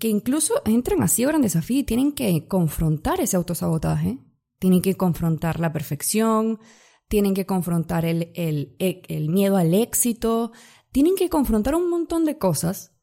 que 0.00 0.08
incluso 0.08 0.62
entran 0.64 1.02
a 1.02 1.06
gran 1.06 1.42
desafío 1.42 1.80
y 1.80 1.84
tienen 1.84 2.12
que 2.12 2.48
confrontar 2.48 3.20
ese 3.20 3.36
autosabotaje, 3.36 4.18
tienen 4.60 4.82
que 4.82 4.94
confrontar 4.96 5.58
la 5.58 5.72
perfección, 5.72 6.60
tienen 7.08 7.34
que 7.34 7.46
confrontar 7.46 8.04
el, 8.04 8.30
el, 8.36 9.28
miedo 9.28 9.56
al 9.56 9.74
éxito, 9.74 10.52
tienen 10.92 11.16
que 11.16 11.28
confrontar 11.28 11.74
un 11.74 11.90
montón 11.90 12.24
de 12.24 12.38
cosas, 12.38 12.94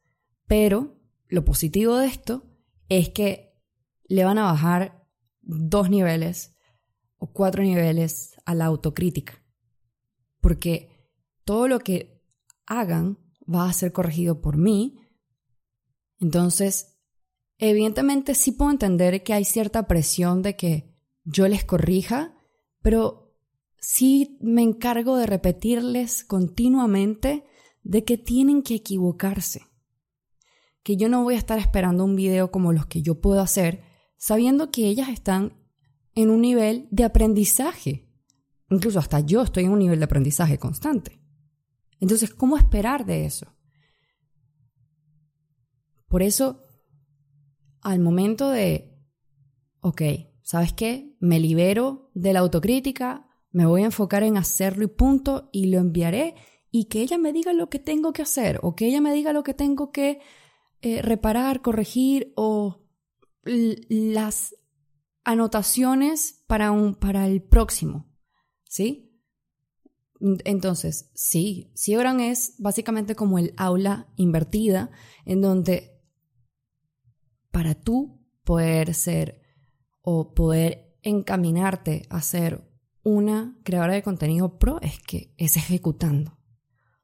pero 0.46 0.98
lo 1.26 1.44
positivo 1.44 1.98
de 1.98 2.06
esto 2.06 2.46
es 2.88 3.10
que 3.10 3.52
le 4.04 4.24
van 4.24 4.38
a 4.38 4.44
bajar 4.44 5.06
dos 5.42 5.90
niveles 5.90 6.56
o 7.18 7.32
cuatro 7.32 7.62
niveles 7.62 8.34
a 8.46 8.54
la 8.54 8.64
autocrítica, 8.64 9.44
porque 10.40 10.88
todo 11.44 11.68
lo 11.68 11.80
que 11.80 12.22
hagan 12.66 13.18
va 13.52 13.68
a 13.68 13.72
ser 13.72 13.92
corregido 13.92 14.40
por 14.40 14.56
mí, 14.56 15.00
entonces, 16.20 16.98
evidentemente 17.58 18.34
sí 18.34 18.52
puedo 18.52 18.70
entender 18.70 19.22
que 19.22 19.34
hay 19.34 19.44
cierta 19.44 19.86
presión 19.86 20.42
de 20.42 20.56
que 20.56 20.87
yo 21.30 21.46
les 21.46 21.64
corrija, 21.64 22.34
pero 22.82 23.34
sí 23.78 24.38
me 24.40 24.62
encargo 24.62 25.16
de 25.16 25.26
repetirles 25.26 26.24
continuamente 26.24 27.44
de 27.82 28.04
que 28.04 28.18
tienen 28.18 28.62
que 28.62 28.74
equivocarse. 28.74 29.62
Que 30.82 30.96
yo 30.96 31.08
no 31.08 31.22
voy 31.22 31.34
a 31.34 31.38
estar 31.38 31.58
esperando 31.58 32.04
un 32.04 32.16
video 32.16 32.50
como 32.50 32.72
los 32.72 32.86
que 32.86 33.02
yo 33.02 33.20
puedo 33.20 33.40
hacer, 33.40 33.82
sabiendo 34.16 34.70
que 34.70 34.86
ellas 34.86 35.08
están 35.10 35.58
en 36.14 36.30
un 36.30 36.40
nivel 36.40 36.88
de 36.90 37.04
aprendizaje. 37.04 38.08
Incluso 38.70 38.98
hasta 38.98 39.20
yo 39.20 39.42
estoy 39.42 39.64
en 39.64 39.72
un 39.72 39.78
nivel 39.78 39.98
de 39.98 40.04
aprendizaje 40.06 40.58
constante. 40.58 41.20
Entonces, 42.00 42.32
¿cómo 42.32 42.56
esperar 42.56 43.04
de 43.04 43.26
eso? 43.26 43.54
Por 46.08 46.22
eso, 46.22 46.62
al 47.82 48.00
momento 48.00 48.48
de, 48.48 48.98
ok, 49.80 50.02
¿sabes 50.48 50.72
qué? 50.72 51.14
Me 51.20 51.38
libero 51.40 52.10
de 52.14 52.32
la 52.32 52.40
autocrítica, 52.40 53.28
me 53.50 53.66
voy 53.66 53.82
a 53.82 53.84
enfocar 53.84 54.22
en 54.22 54.38
hacerlo 54.38 54.84
y 54.84 54.86
punto, 54.86 55.50
y 55.52 55.66
lo 55.66 55.78
enviaré 55.78 56.36
y 56.70 56.86
que 56.86 57.02
ella 57.02 57.18
me 57.18 57.34
diga 57.34 57.52
lo 57.52 57.68
que 57.68 57.78
tengo 57.78 58.14
que 58.14 58.22
hacer 58.22 58.58
o 58.62 58.74
que 58.74 58.86
ella 58.86 59.02
me 59.02 59.12
diga 59.12 59.34
lo 59.34 59.42
que 59.42 59.52
tengo 59.52 59.92
que 59.92 60.20
eh, 60.80 61.02
reparar, 61.02 61.60
corregir 61.60 62.32
o 62.34 62.82
las 63.44 64.54
anotaciones 65.22 66.42
para, 66.46 66.70
un, 66.72 66.94
para 66.94 67.26
el 67.26 67.42
próximo, 67.42 68.10
¿sí? 68.64 69.20
Entonces, 70.18 71.10
sí, 71.14 71.70
Siebran 71.74 72.20
es 72.20 72.54
básicamente 72.56 73.14
como 73.14 73.38
el 73.38 73.52
aula 73.58 74.10
invertida, 74.16 74.92
en 75.26 75.42
donde 75.42 76.00
para 77.50 77.74
tú 77.74 78.26
poder 78.44 78.94
ser 78.94 79.42
o 80.10 80.32
poder 80.32 80.96
encaminarte 81.02 82.06
a 82.08 82.22
ser 82.22 82.66
una 83.02 83.58
creadora 83.62 83.92
de 83.92 84.02
contenido 84.02 84.58
pro 84.58 84.80
es 84.80 84.98
que 85.00 85.34
es 85.36 85.58
ejecutando. 85.58 86.38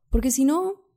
Porque 0.08 0.30
si 0.30 0.46
no, 0.46 0.88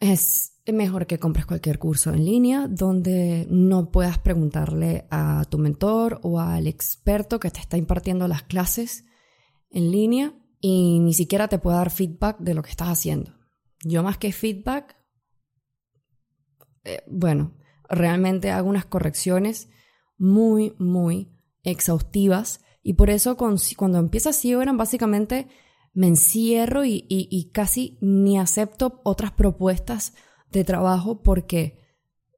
es 0.00 0.62
mejor 0.66 1.06
que 1.06 1.18
compres 1.18 1.44
cualquier 1.44 1.78
curso 1.78 2.10
en 2.14 2.24
línea 2.24 2.68
donde 2.68 3.46
no 3.50 3.90
puedas 3.90 4.18
preguntarle 4.18 5.06
a 5.10 5.44
tu 5.50 5.58
mentor 5.58 6.20
o 6.22 6.40
al 6.40 6.68
experto 6.68 7.38
que 7.38 7.50
te 7.50 7.60
está 7.60 7.76
impartiendo 7.76 8.26
las 8.26 8.44
clases 8.44 9.04
en 9.68 9.90
línea 9.90 10.32
y 10.58 11.00
ni 11.00 11.12
siquiera 11.12 11.48
te 11.48 11.58
pueda 11.58 11.76
dar 11.76 11.90
feedback 11.90 12.38
de 12.38 12.54
lo 12.54 12.62
que 12.62 12.70
estás 12.70 12.88
haciendo. 12.88 13.34
Yo 13.84 14.02
más 14.02 14.16
que 14.16 14.32
feedback, 14.32 14.96
eh, 16.84 17.02
bueno, 17.08 17.58
realmente 17.90 18.50
hago 18.50 18.70
unas 18.70 18.86
correcciones 18.86 19.68
muy, 20.18 20.74
muy 20.78 21.32
exhaustivas 21.62 22.60
y 22.82 22.94
por 22.94 23.10
eso 23.10 23.36
cuando 23.36 23.98
empieza 23.98 24.30
eran 24.60 24.76
básicamente 24.76 25.48
me 25.92 26.08
encierro 26.08 26.84
y, 26.84 27.06
y 27.08 27.50
casi 27.52 27.98
ni 28.00 28.38
acepto 28.38 29.00
otras 29.04 29.32
propuestas 29.32 30.14
de 30.50 30.64
trabajo 30.64 31.22
porque 31.22 31.78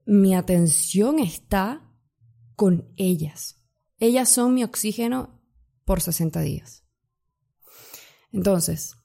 mi 0.05 0.35
atención 0.35 1.19
está 1.19 1.93
con 2.55 2.93
ellas. 2.97 3.63
Ellas 3.99 4.29
son 4.29 4.55
mi 4.55 4.63
oxígeno 4.63 5.43
por 5.85 6.01
60 6.01 6.41
días. 6.41 6.85
Entonces, 8.33 8.97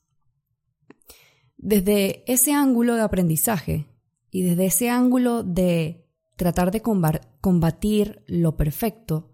desde 1.57 2.23
ese 2.31 2.53
ángulo 2.53 2.95
de 2.95 3.01
aprendizaje 3.01 3.87
y 4.29 4.43
desde 4.43 4.65
ese 4.65 4.89
ángulo 4.89 5.43
de 5.43 6.00
tratar 6.41 6.71
de 6.71 6.81
combatir 6.81 8.23
lo 8.25 8.57
perfecto 8.57 9.29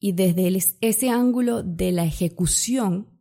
y 0.00 0.10
desde 0.10 0.52
ese 0.80 1.08
ángulo 1.08 1.62
de 1.62 1.92
la 1.92 2.04
ejecución 2.04 3.20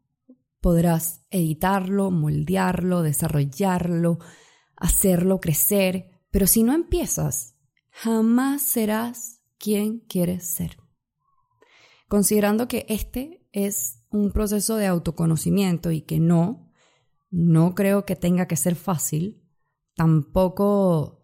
podrás 0.59 1.23
editarlo, 1.29 2.09
moldearlo, 2.09 3.03
desarrollarlo, 3.03 4.17
hacerlo 4.75 5.39
crecer, 5.39 6.09
pero 6.31 6.47
si 6.47 6.63
no 6.63 6.73
empiezas, 6.73 7.53
jamás 7.91 8.63
serás 8.63 9.43
quien 9.59 9.99
quieres 9.99 10.47
ser. 10.47 10.77
Considerando 12.07 12.67
que 12.67 12.87
este 12.89 13.45
es 13.51 14.03
un 14.09 14.31
proceso 14.31 14.77
de 14.77 14.87
autoconocimiento 14.87 15.91
y 15.91 16.01
que 16.01 16.19
no, 16.19 16.71
no 17.29 17.75
creo 17.75 18.03
que 18.03 18.15
tenga 18.15 18.47
que 18.47 18.55
ser 18.55 18.73
fácil, 18.73 19.43
tampoco 19.93 21.18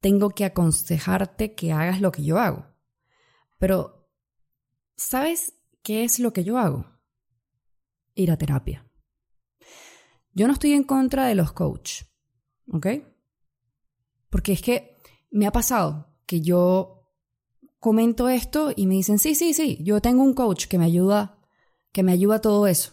tengo 0.00 0.30
que 0.30 0.44
aconsejarte 0.44 1.54
que 1.54 1.72
hagas 1.72 2.00
lo 2.00 2.12
que 2.12 2.24
yo 2.24 2.38
hago. 2.38 2.66
Pero, 3.58 4.08
¿sabes 4.96 5.54
qué 5.82 6.04
es 6.04 6.18
lo 6.18 6.32
que 6.32 6.44
yo 6.44 6.58
hago? 6.58 6.86
Ir 8.14 8.30
a 8.30 8.36
terapia. 8.36 8.86
Yo 10.32 10.46
no 10.46 10.52
estoy 10.52 10.72
en 10.72 10.84
contra 10.84 11.26
de 11.26 11.34
los 11.34 11.52
coach, 11.52 12.02
¿ok? 12.70 12.86
Porque 14.28 14.52
es 14.52 14.62
que 14.62 14.98
me 15.30 15.46
ha 15.46 15.52
pasado 15.52 16.14
que 16.26 16.42
yo 16.42 17.10
comento 17.78 18.28
esto 18.28 18.72
y 18.74 18.86
me 18.86 18.94
dicen, 18.94 19.18
sí, 19.18 19.34
sí, 19.34 19.54
sí, 19.54 19.78
yo 19.82 20.00
tengo 20.00 20.22
un 20.22 20.34
coach 20.34 20.66
que 20.66 20.78
me 20.78 20.84
ayuda, 20.84 21.40
que 21.92 22.02
me 22.02 22.12
ayuda 22.12 22.36
a 22.36 22.40
todo 22.40 22.66
eso. 22.66 22.92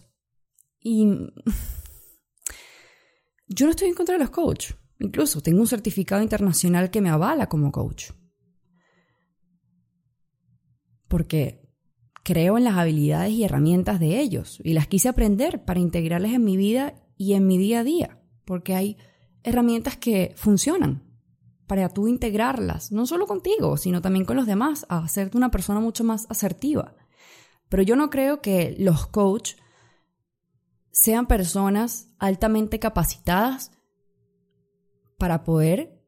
Y 0.79 1.05
yo 3.47 3.65
no 3.65 3.71
estoy 3.71 3.89
en 3.89 3.95
contra 3.95 4.13
de 4.13 4.19
los 4.19 4.29
coaches. 4.29 4.77
Incluso 4.99 5.41
tengo 5.41 5.61
un 5.61 5.67
certificado 5.67 6.21
internacional 6.21 6.91
que 6.91 7.01
me 7.01 7.09
avala 7.09 7.47
como 7.47 7.71
coach. 7.71 8.11
Porque 11.07 11.63
creo 12.23 12.57
en 12.57 12.63
las 12.63 12.77
habilidades 12.77 13.33
y 13.33 13.43
herramientas 13.43 13.99
de 13.99 14.19
ellos 14.19 14.59
y 14.63 14.73
las 14.73 14.87
quise 14.87 15.09
aprender 15.09 15.65
para 15.65 15.79
integrarlas 15.79 16.31
en 16.31 16.43
mi 16.43 16.57
vida 16.57 16.95
y 17.17 17.33
en 17.33 17.47
mi 17.47 17.57
día 17.57 17.81
a 17.81 17.83
día. 17.83 18.21
Porque 18.45 18.75
hay 18.75 18.97
herramientas 19.43 19.97
que 19.97 20.33
funcionan 20.35 21.03
para 21.67 21.89
tú 21.89 22.07
integrarlas, 22.07 22.91
no 22.91 23.05
solo 23.05 23.27
contigo, 23.27 23.77
sino 23.77 24.01
también 24.01 24.25
con 24.25 24.35
los 24.35 24.45
demás, 24.45 24.85
a 24.89 24.99
hacerte 24.99 25.37
una 25.37 25.51
persona 25.51 25.79
mucho 25.79 26.03
más 26.03 26.27
asertiva. 26.29 26.95
Pero 27.69 27.83
yo 27.83 27.95
no 27.95 28.09
creo 28.09 28.41
que 28.41 28.75
los 28.77 29.07
coach 29.07 29.53
sean 30.91 31.25
personas 31.25 32.09
altamente 32.19 32.79
capacitadas 32.79 33.71
para 35.23 35.45
poder 35.45 36.03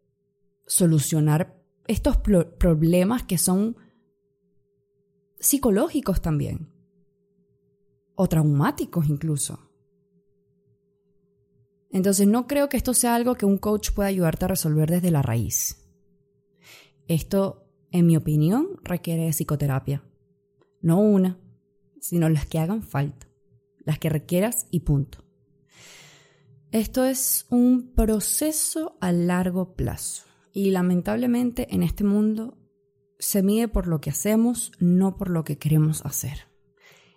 solucionar 0.68 1.58
estos 1.88 2.18
problemas 2.18 3.24
que 3.24 3.38
son 3.38 3.78
psicológicos 5.40 6.22
también, 6.22 6.70
o 8.16 8.28
traumáticos 8.28 9.08
incluso. 9.08 9.72
Entonces 11.92 12.28
no 12.28 12.46
creo 12.46 12.68
que 12.68 12.76
esto 12.76 12.94
sea 12.94 13.16
algo 13.16 13.36
que 13.36 13.46
un 13.46 13.58
coach 13.58 13.92
pueda 13.92 14.10
ayudarte 14.10 14.44
a 14.44 14.50
resolver 14.50 14.90
desde 14.90 15.12
la 15.12 15.22
raíz. 15.22 15.88
Esto, 17.08 17.70
en 17.92 18.08
mi 18.08 18.18
opinión, 18.18 18.82
requiere 18.84 19.32
psicoterapia. 19.32 20.04
No 20.82 21.00
una, 21.00 21.40
sino 22.02 22.28
las 22.28 22.48
que 22.48 22.60
hagan 22.60 22.84
falta, 22.84 23.30
las 23.86 23.98
que 23.98 24.10
requieras 24.10 24.68
y 24.72 24.82
punto. 24.82 25.25
Esto 26.76 27.06
es 27.06 27.46
un 27.50 27.94
proceso 27.96 28.98
a 29.00 29.14
largo 29.14 29.76
plazo 29.76 30.26
y 30.52 30.72
lamentablemente 30.72 31.74
en 31.74 31.84
este 31.84 32.04
mundo 32.04 32.58
se 33.18 33.44
mide 33.44 33.70
por 33.70 33.88
lo 33.88 34.02
que 34.02 34.10
hacemos, 34.10 34.74
no 34.82 35.16
por 35.16 35.30
lo 35.30 35.46
que 35.46 35.58
queremos 35.58 36.06
hacer. 36.06 36.50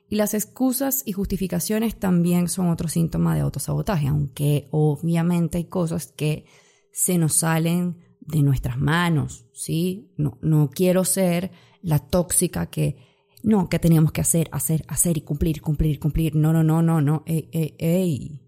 Y 0.08 0.14
las 0.14 0.32
excusas 0.34 1.02
y 1.04 1.10
justificaciones 1.10 1.98
también 1.98 2.46
son 2.46 2.68
otro 2.68 2.86
síntoma 2.86 3.34
de 3.34 3.40
autosabotaje, 3.40 4.06
aunque 4.06 4.68
obviamente 4.70 5.58
hay 5.58 5.64
cosas 5.64 6.06
que 6.06 6.44
se 6.92 7.18
nos 7.18 7.34
salen 7.34 7.96
de 8.20 8.44
nuestras 8.44 8.78
manos, 8.78 9.46
¿sí? 9.52 10.12
No, 10.16 10.38
no 10.40 10.70
quiero 10.70 11.02
ser 11.02 11.50
la 11.82 11.98
tóxica 11.98 12.66
que, 12.66 12.96
no, 13.42 13.68
que 13.68 13.80
teníamos 13.80 14.12
que 14.12 14.20
hacer, 14.20 14.48
hacer, 14.52 14.84
hacer 14.86 15.16
y 15.16 15.22
cumplir, 15.22 15.60
cumplir, 15.60 15.98
cumplir. 15.98 16.36
No, 16.36 16.52
no, 16.52 16.62
no, 16.62 16.80
no, 16.80 17.00
no, 17.00 17.24
ey, 17.26 17.48
ey, 17.50 17.74
ey. 17.80 18.47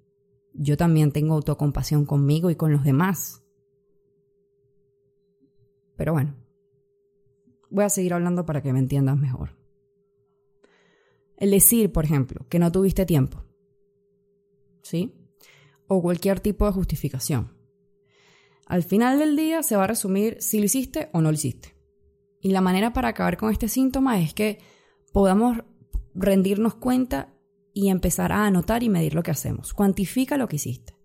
Yo 0.52 0.76
también 0.76 1.12
tengo 1.12 1.34
autocompasión 1.34 2.04
conmigo 2.04 2.50
y 2.50 2.56
con 2.56 2.72
los 2.72 2.84
demás. 2.84 3.42
Pero 5.96 6.12
bueno, 6.12 6.34
voy 7.68 7.84
a 7.84 7.88
seguir 7.88 8.14
hablando 8.14 8.44
para 8.46 8.62
que 8.62 8.72
me 8.72 8.78
entiendas 8.78 9.16
mejor. 9.16 9.56
El 11.36 11.50
decir, 11.50 11.92
por 11.92 12.04
ejemplo, 12.04 12.46
que 12.48 12.58
no 12.58 12.70
tuviste 12.70 13.06
tiempo. 13.06 13.44
¿Sí? 14.82 15.14
O 15.86 16.02
cualquier 16.02 16.40
tipo 16.40 16.66
de 16.66 16.72
justificación. 16.72 17.56
Al 18.66 18.82
final 18.82 19.18
del 19.18 19.36
día 19.36 19.62
se 19.62 19.76
va 19.76 19.84
a 19.84 19.88
resumir 19.88 20.36
si 20.40 20.58
lo 20.58 20.66
hiciste 20.66 21.08
o 21.12 21.20
no 21.20 21.30
lo 21.30 21.34
hiciste. 21.34 21.74
Y 22.40 22.50
la 22.50 22.60
manera 22.60 22.92
para 22.92 23.08
acabar 23.08 23.36
con 23.36 23.50
este 23.50 23.68
síntoma 23.68 24.20
es 24.20 24.32
que 24.32 24.58
podamos 25.12 25.58
rendirnos 26.14 26.74
cuenta 26.74 27.34
y 27.72 27.88
empezar 27.88 28.32
a 28.32 28.46
anotar 28.46 28.82
y 28.82 28.88
medir 28.88 29.14
lo 29.14 29.22
que 29.22 29.30
hacemos. 29.30 29.72
Cuantifica 29.72 30.36
lo 30.36 30.48
que 30.48 30.56
hiciste. 30.56 30.96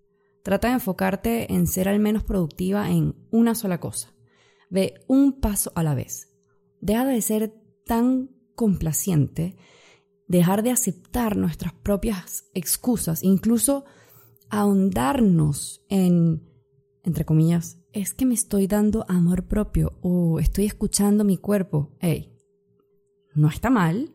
Trata 0.44 0.68
de 0.68 0.76
enfocarte 0.76 1.54
en 1.54 1.68
ser 1.68 1.90
al 1.90 2.00
menos 2.00 2.24
productiva 2.24 2.90
en 2.90 3.16
una 3.32 3.56
sola 3.56 3.80
cosa. 3.80 4.14
Ve 4.70 4.96
un 5.08 5.40
paso 5.40 5.72
a 5.76 5.84
la 5.84 5.96
vez. 5.96 6.34
Deja 6.82 7.06
de 7.06 7.22
ser 7.22 7.54
tan 7.86 8.30
complaciente 8.56 9.56
dejar 10.28 10.64
de 10.64 10.72
aceptar 10.72 11.38
nuestras 11.38 11.74
propias 11.74 12.46
excusas, 12.54 13.24
incluso 13.24 13.86
ahondarnos 14.50 15.84
en, 15.90 16.44
entre 17.04 17.26
comillas, 17.26 17.80
es 17.92 18.14
que 18.14 18.26
me 18.26 18.34
estoy 18.34 18.68
dando 18.68 19.06
amor 19.08 19.48
propio 19.48 19.98
o 20.02 20.40
estoy 20.40 20.66
escuchando 20.66 21.24
mi 21.24 21.38
cuerpo. 21.38 21.96
Hey, 22.00 22.34
no 23.34 23.50
está 23.50 23.70
mal, 23.70 24.14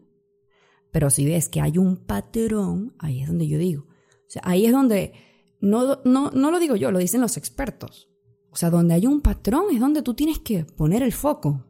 pero 0.91 1.11
si 1.11 1.25
ves 1.25 1.49
que 1.49 1.61
hay 1.61 1.79
un 1.79 1.97
patrón, 1.97 2.95
ahí 2.99 3.21
es 3.21 3.29
donde 3.29 3.49
yo 3.49 3.59
digo. 3.59 3.83
O 3.83 4.31
sea, 4.33 4.43
ahí 4.45 4.67
es 4.67 4.73
donde, 4.73 5.13
no, 5.61 6.01
no, 6.05 6.31
no 6.31 6.51
lo 6.51 6.59
digo 6.59 6.77
yo, 6.77 6.91
lo 6.91 6.99
dicen 6.99 7.21
los 7.21 7.37
expertos. 7.37 8.11
O 8.51 8.57
sea, 8.57 8.71
donde 8.71 8.95
hay 8.95 9.07
un 9.07 9.21
patrón 9.21 9.67
es 9.73 9.81
donde 9.81 10.03
tú 10.03 10.15
tienes 10.15 10.41
que 10.41 10.65
poner 10.65 11.03
el 11.03 11.13
foco, 11.13 11.65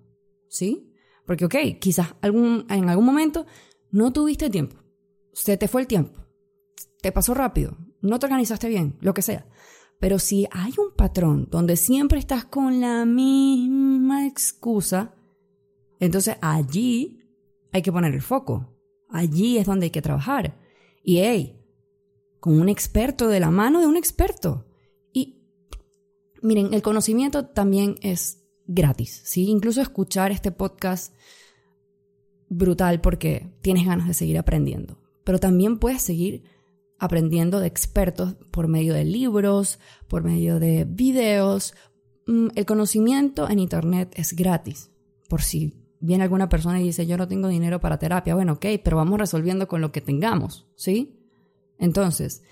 ¿sí? 0.48 0.94
Porque, 1.26 1.44
ok, 1.44 1.54
quizás 1.78 2.14
algún, 2.22 2.66
en 2.70 2.88
algún 2.88 3.04
momento 3.04 3.46
no 3.90 4.12
tuviste 4.12 4.48
tiempo, 4.50 4.76
se 5.32 5.56
te 5.56 5.68
fue 5.68 5.82
el 5.82 5.86
tiempo, 5.86 6.20
te 7.02 7.12
pasó 7.12 7.34
rápido, 7.34 7.76
no 8.00 8.18
te 8.18 8.26
organizaste 8.26 8.68
bien, 8.68 8.96
lo 9.00 9.14
que 9.14 9.22
sea. 9.22 9.46
Pero 9.98 10.18
si 10.18 10.46
hay 10.50 10.72
un 10.78 10.94
patrón 10.96 11.46
donde 11.50 11.76
siempre 11.76 12.18
estás 12.18 12.46
con 12.46 12.80
la 12.80 13.04
misma 13.04 14.26
excusa, 14.26 15.14
entonces 15.98 16.36
allí 16.40 17.20
hay 17.70 17.82
que 17.82 17.92
poner 17.92 18.14
el 18.14 18.22
foco. 18.22 18.79
Allí 19.10 19.58
es 19.58 19.66
donde 19.66 19.86
hay 19.86 19.90
que 19.90 20.02
trabajar. 20.02 20.58
Y 21.02 21.18
hey, 21.18 21.60
con 22.40 22.60
un 22.60 22.68
experto 22.68 23.28
de 23.28 23.40
la 23.40 23.50
mano 23.50 23.80
de 23.80 23.86
un 23.86 23.96
experto. 23.96 24.66
Y 25.12 25.42
miren, 26.42 26.72
el 26.74 26.82
conocimiento 26.82 27.46
también 27.46 27.96
es 28.02 28.44
gratis, 28.66 29.22
¿sí? 29.24 29.48
Incluso 29.48 29.82
escuchar 29.82 30.32
este 30.32 30.52
podcast 30.52 31.14
brutal 32.48 33.00
porque 33.00 33.52
tienes 33.62 33.86
ganas 33.86 34.08
de 34.08 34.14
seguir 34.14 34.38
aprendiendo. 34.38 34.98
Pero 35.24 35.38
también 35.38 35.78
puedes 35.78 36.02
seguir 36.02 36.44
aprendiendo 36.98 37.60
de 37.60 37.66
expertos 37.66 38.34
por 38.50 38.68
medio 38.68 38.94
de 38.94 39.04
libros, 39.04 39.78
por 40.08 40.22
medio 40.22 40.58
de 40.58 40.84
videos. 40.84 41.74
Mm, 42.26 42.48
el 42.54 42.66
conocimiento 42.66 43.48
en 43.48 43.58
Internet 43.58 44.12
es 44.16 44.34
gratis. 44.34 44.90
Por 45.28 45.42
si 45.42 45.79
viene 46.00 46.24
alguna 46.24 46.48
persona 46.48 46.80
y 46.80 46.84
dice, 46.84 47.06
yo 47.06 47.16
no 47.16 47.28
tengo 47.28 47.48
dinero 47.48 47.80
para 47.80 47.98
terapia, 47.98 48.34
bueno, 48.34 48.54
ok, 48.54 48.66
pero 48.82 48.96
vamos 48.96 49.18
resolviendo 49.18 49.68
con 49.68 49.80
lo 49.80 49.92
que 49.92 50.00
tengamos, 50.00 50.66
¿sí? 50.74 51.20
Entonces, 51.78 52.42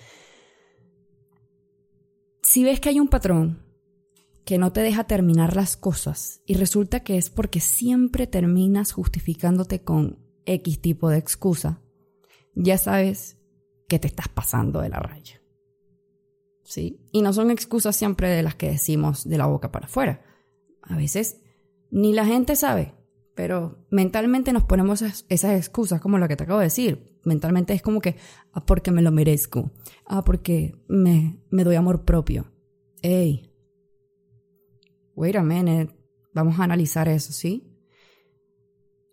si 2.42 2.62
ves 2.64 2.80
que 2.80 2.90
hay 2.90 3.00
un 3.00 3.08
patrón 3.08 3.62
que 4.44 4.58
no 4.58 4.72
te 4.72 4.80
deja 4.80 5.04
terminar 5.04 5.56
las 5.56 5.76
cosas 5.76 6.40
y 6.46 6.54
resulta 6.54 7.00
que 7.00 7.18
es 7.18 7.28
porque 7.28 7.60
siempre 7.60 8.26
terminas 8.26 8.92
justificándote 8.92 9.82
con 9.82 10.18
X 10.46 10.80
tipo 10.80 11.10
de 11.10 11.18
excusa, 11.18 11.82
ya 12.54 12.78
sabes 12.78 13.36
que 13.88 13.98
te 13.98 14.08
estás 14.08 14.28
pasando 14.28 14.80
de 14.80 14.88
la 14.88 15.00
raya. 15.00 15.42
¿Sí? 16.62 17.00
Y 17.12 17.22
no 17.22 17.32
son 17.32 17.50
excusas 17.50 17.96
siempre 17.96 18.28
de 18.28 18.42
las 18.42 18.54
que 18.54 18.70
decimos 18.70 19.28
de 19.28 19.38
la 19.38 19.46
boca 19.46 19.72
para 19.72 19.86
afuera. 19.86 20.22
A 20.82 20.96
veces 20.96 21.40
ni 21.90 22.12
la 22.12 22.26
gente 22.26 22.56
sabe, 22.56 22.94
pero 23.38 23.86
mentalmente 23.88 24.52
nos 24.52 24.64
ponemos 24.64 25.00
esas 25.00 25.56
excusas 25.56 26.00
como 26.00 26.18
la 26.18 26.26
que 26.26 26.34
te 26.34 26.42
acabo 26.42 26.58
de 26.58 26.64
decir. 26.64 27.20
Mentalmente 27.22 27.72
es 27.72 27.82
como 27.82 28.00
que, 28.00 28.16
ah, 28.50 28.66
porque 28.66 28.90
me 28.90 29.00
lo 29.00 29.12
merezco, 29.12 29.70
ah, 30.06 30.24
porque 30.24 30.74
me, 30.88 31.40
me 31.48 31.62
doy 31.62 31.76
amor 31.76 32.04
propio. 32.04 32.52
Ey, 33.00 33.54
wait 35.14 35.36
a 35.36 35.44
minute, 35.44 35.94
vamos 36.34 36.58
a 36.58 36.64
analizar 36.64 37.06
eso, 37.06 37.32
¿sí? 37.32 37.78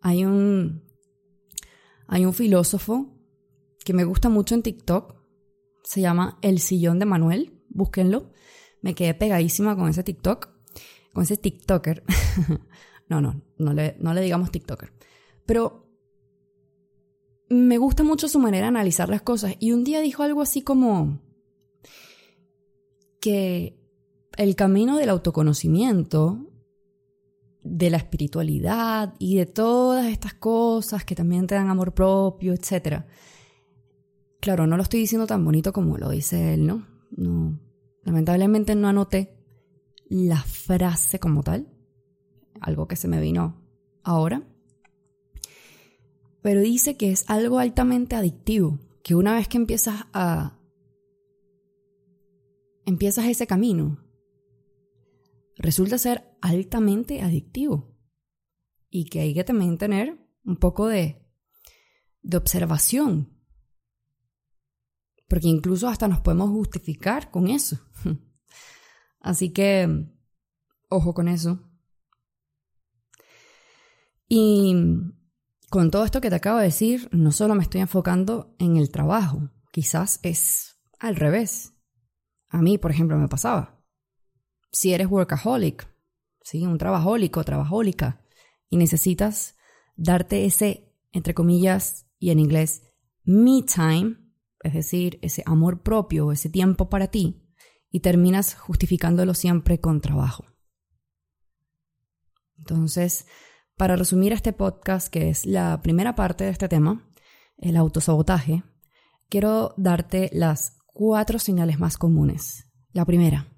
Hay 0.02 0.26
un, 0.26 0.84
hay 2.08 2.26
un 2.26 2.34
filósofo 2.34 3.16
que 3.84 3.94
me 3.94 4.06
gusta 4.06 4.30
mucho 4.30 4.56
en 4.56 4.64
TikTok, 4.64 5.22
se 5.84 6.02
llama 6.02 6.40
El 6.42 6.58
Sillón 6.58 6.98
de 6.98 7.06
Manuel, 7.06 7.62
búsquenlo. 7.70 8.32
Me 8.82 8.96
quedé 8.96 9.14
pegadísima 9.14 9.76
con 9.76 9.88
ese 9.88 10.02
TikTok, 10.02 10.50
con 11.14 11.24
ese 11.26 11.38
TikToker. 11.38 12.04
no, 13.08 13.22
no, 13.22 13.42
no 13.58 13.74
le, 13.74 13.96
no 14.00 14.14
le 14.14 14.22
digamos 14.22 14.52
TikToker. 14.52 14.92
Pero 15.46 15.86
me 17.50 17.78
gusta 17.78 18.04
mucho 18.04 18.28
su 18.28 18.40
manera 18.40 18.66
de 18.66 18.70
analizar 18.70 19.10
las 19.10 19.22
cosas. 19.22 19.56
Y 19.60 19.72
un 19.72 19.84
día 19.84 20.02
dijo 20.02 20.24
algo 20.24 20.42
así 20.42 20.62
como 20.62 21.22
que 23.20 23.80
el 24.38 24.56
camino 24.56 24.98
del 24.98 25.10
autoconocimiento, 25.10 26.52
de 27.64 27.90
la 27.90 27.98
espiritualidad 27.98 29.16
y 29.18 29.38
de 29.38 29.48
todas 29.48 30.06
estas 30.06 30.36
cosas 30.36 31.04
que 31.04 31.16
también 31.16 31.48
te 31.48 31.56
dan 31.56 31.70
amor 31.70 31.94
propio, 31.94 32.54
etc. 32.54 33.04
Claro, 34.40 34.68
no 34.68 34.78
lo 34.78 34.84
estoy 34.84 35.00
diciendo 35.00 35.26
tan 35.26 35.44
bonito 35.44 35.74
como 35.74 35.98
lo 35.98 36.10
dice 36.10 36.54
él, 36.54 36.68
¿no? 36.68 36.86
No. 37.10 37.60
Lamentablemente 38.04 38.76
no 38.76 38.88
anoté 38.88 39.36
la 40.08 40.44
frase 40.44 41.18
como 41.18 41.42
tal, 41.42 41.68
algo 42.62 42.88
que 42.88 42.96
se 42.96 43.08
me 43.08 43.20
vino 43.20 43.62
ahora. 44.04 44.44
Pero 46.42 46.62
dice 46.62 46.96
que 46.96 47.12
es 47.12 47.30
algo 47.30 47.60
altamente 47.60 48.16
adictivo, 48.16 48.80
que 49.04 49.16
una 49.16 49.34
vez 49.34 49.48
que 49.48 49.58
empiezas 49.58 50.06
a 50.14 50.60
empiezas 52.86 53.26
ese 53.26 53.48
camino, 53.48 54.00
resulta 55.58 55.98
ser 55.98 56.38
altamente 56.42 57.22
adictivo 57.22 57.98
y 58.90 59.06
que 59.06 59.22
hay 59.22 59.34
que 59.34 59.44
también 59.44 59.78
tener 59.78 60.18
un 60.44 60.58
poco 60.58 60.88
de, 60.88 61.26
de 62.22 62.38
observación, 62.38 63.36
porque 65.28 65.48
incluso 65.48 65.88
hasta 65.88 66.08
nos 66.08 66.22
podemos 66.22 66.50
justificar 66.52 67.32
con 67.32 67.48
eso. 67.48 67.80
Así 69.20 69.52
que, 69.52 70.08
ojo 70.90 71.14
con 71.14 71.28
eso. 71.28 71.68
Y 74.28 74.76
con 75.70 75.92
todo 75.92 76.06
esto 76.06 76.22
que 76.22 76.30
te 76.30 76.36
acabo 76.36 76.60
de 76.60 76.66
decir, 76.66 77.10
no 77.12 77.32
solo 77.32 77.56
me 77.56 77.64
estoy 77.64 77.82
enfocando 77.82 78.56
en 78.60 78.78
el 78.78 78.92
trabajo, 78.92 79.52
quizás 79.72 80.20
es 80.24 80.78
al 81.00 81.16
revés. 81.16 81.74
A 82.50 82.62
mí, 82.62 82.78
por 82.78 82.92
ejemplo, 82.92 83.18
me 83.18 83.28
pasaba. 83.28 83.84
Si 84.72 84.94
eres 84.94 85.08
workaholic, 85.08 85.88
¿sí? 86.42 86.66
un 86.66 86.78
trabajólico, 86.78 87.44
trabajólica, 87.44 88.22
y 88.70 88.78
necesitas 88.78 89.56
darte 89.96 90.46
ese, 90.46 90.94
entre 91.12 91.34
comillas, 91.34 92.08
y 92.20 92.32
en 92.32 92.40
inglés, 92.40 92.84
me 93.24 93.64
time, 93.64 94.18
es 94.62 94.74
decir, 94.74 95.20
ese 95.22 95.44
amor 95.46 95.82
propio, 95.82 96.32
ese 96.32 96.50
tiempo 96.50 96.90
para 96.90 97.08
ti, 97.08 97.46
y 97.90 98.02
terminas 98.02 98.56
justificándolo 98.56 99.34
siempre 99.34 99.80
con 99.80 100.02
trabajo. 100.02 100.46
Entonces, 102.58 103.28
para 103.78 103.96
resumir 103.96 104.32
este 104.34 104.54
podcast, 104.54 105.10
que 105.10 105.30
es 105.30 105.46
la 105.46 105.82
primera 105.82 106.16
parte 106.16 106.46
de 106.46 106.52
este 106.52 106.70
tema, 106.70 107.10
el 107.58 107.76
autosabotaje, 107.76 108.64
quiero 109.30 109.74
darte 109.78 110.30
las 110.34 110.78
cuatro 110.94 111.40
señales 111.40 111.80
más 111.80 111.98
comunes. 111.98 112.72
La 112.94 113.06
primera, 113.06 113.54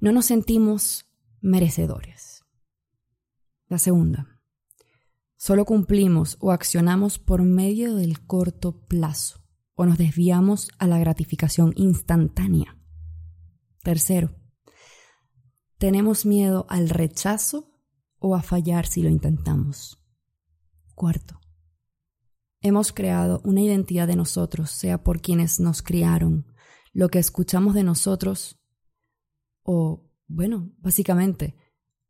no 0.00 0.12
nos 0.12 0.26
sentimos 0.26 1.06
merecedores. 1.40 2.44
La 3.68 3.78
segunda, 3.78 4.40
solo 5.36 5.64
cumplimos 5.64 6.36
o 6.40 6.52
accionamos 6.52 7.18
por 7.18 7.42
medio 7.42 7.94
del 7.96 8.26
corto 8.26 8.84
plazo 8.86 9.42
o 9.74 9.86
nos 9.86 9.96
desviamos 9.96 10.70
a 10.78 10.86
la 10.86 10.98
gratificación 10.98 11.72
instantánea. 11.76 12.76
Tercero, 13.82 14.36
tenemos 15.78 16.26
miedo 16.26 16.66
al 16.68 16.90
rechazo 16.90 17.71
o 18.22 18.34
a 18.34 18.42
fallar 18.42 18.86
si 18.86 19.02
lo 19.02 19.10
intentamos. 19.10 19.98
Cuarto, 20.94 21.40
hemos 22.60 22.92
creado 22.92 23.40
una 23.44 23.60
identidad 23.60 24.06
de 24.06 24.16
nosotros, 24.16 24.70
sea 24.70 25.02
por 25.02 25.20
quienes 25.20 25.60
nos 25.60 25.82
criaron, 25.82 26.46
lo 26.92 27.08
que 27.08 27.18
escuchamos 27.18 27.74
de 27.74 27.82
nosotros 27.82 28.60
o, 29.62 30.08
bueno, 30.28 30.72
básicamente, 30.78 31.56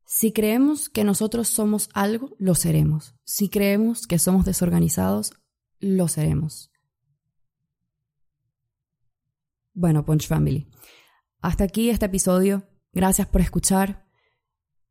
si 0.04 0.32
creemos 0.32 0.88
que 0.90 1.04
nosotros 1.04 1.48
somos 1.48 1.88
algo, 1.94 2.36
lo 2.38 2.54
seremos. 2.54 3.14
Si 3.24 3.48
creemos 3.48 4.06
que 4.06 4.18
somos 4.18 4.44
desorganizados, 4.44 5.32
lo 5.78 6.08
seremos. 6.08 6.70
Bueno, 9.72 10.04
Punch 10.04 10.28
Family, 10.28 10.68
hasta 11.40 11.64
aquí 11.64 11.88
este 11.88 12.06
episodio. 12.06 12.68
Gracias 12.92 13.26
por 13.26 13.40
escuchar. 13.40 14.01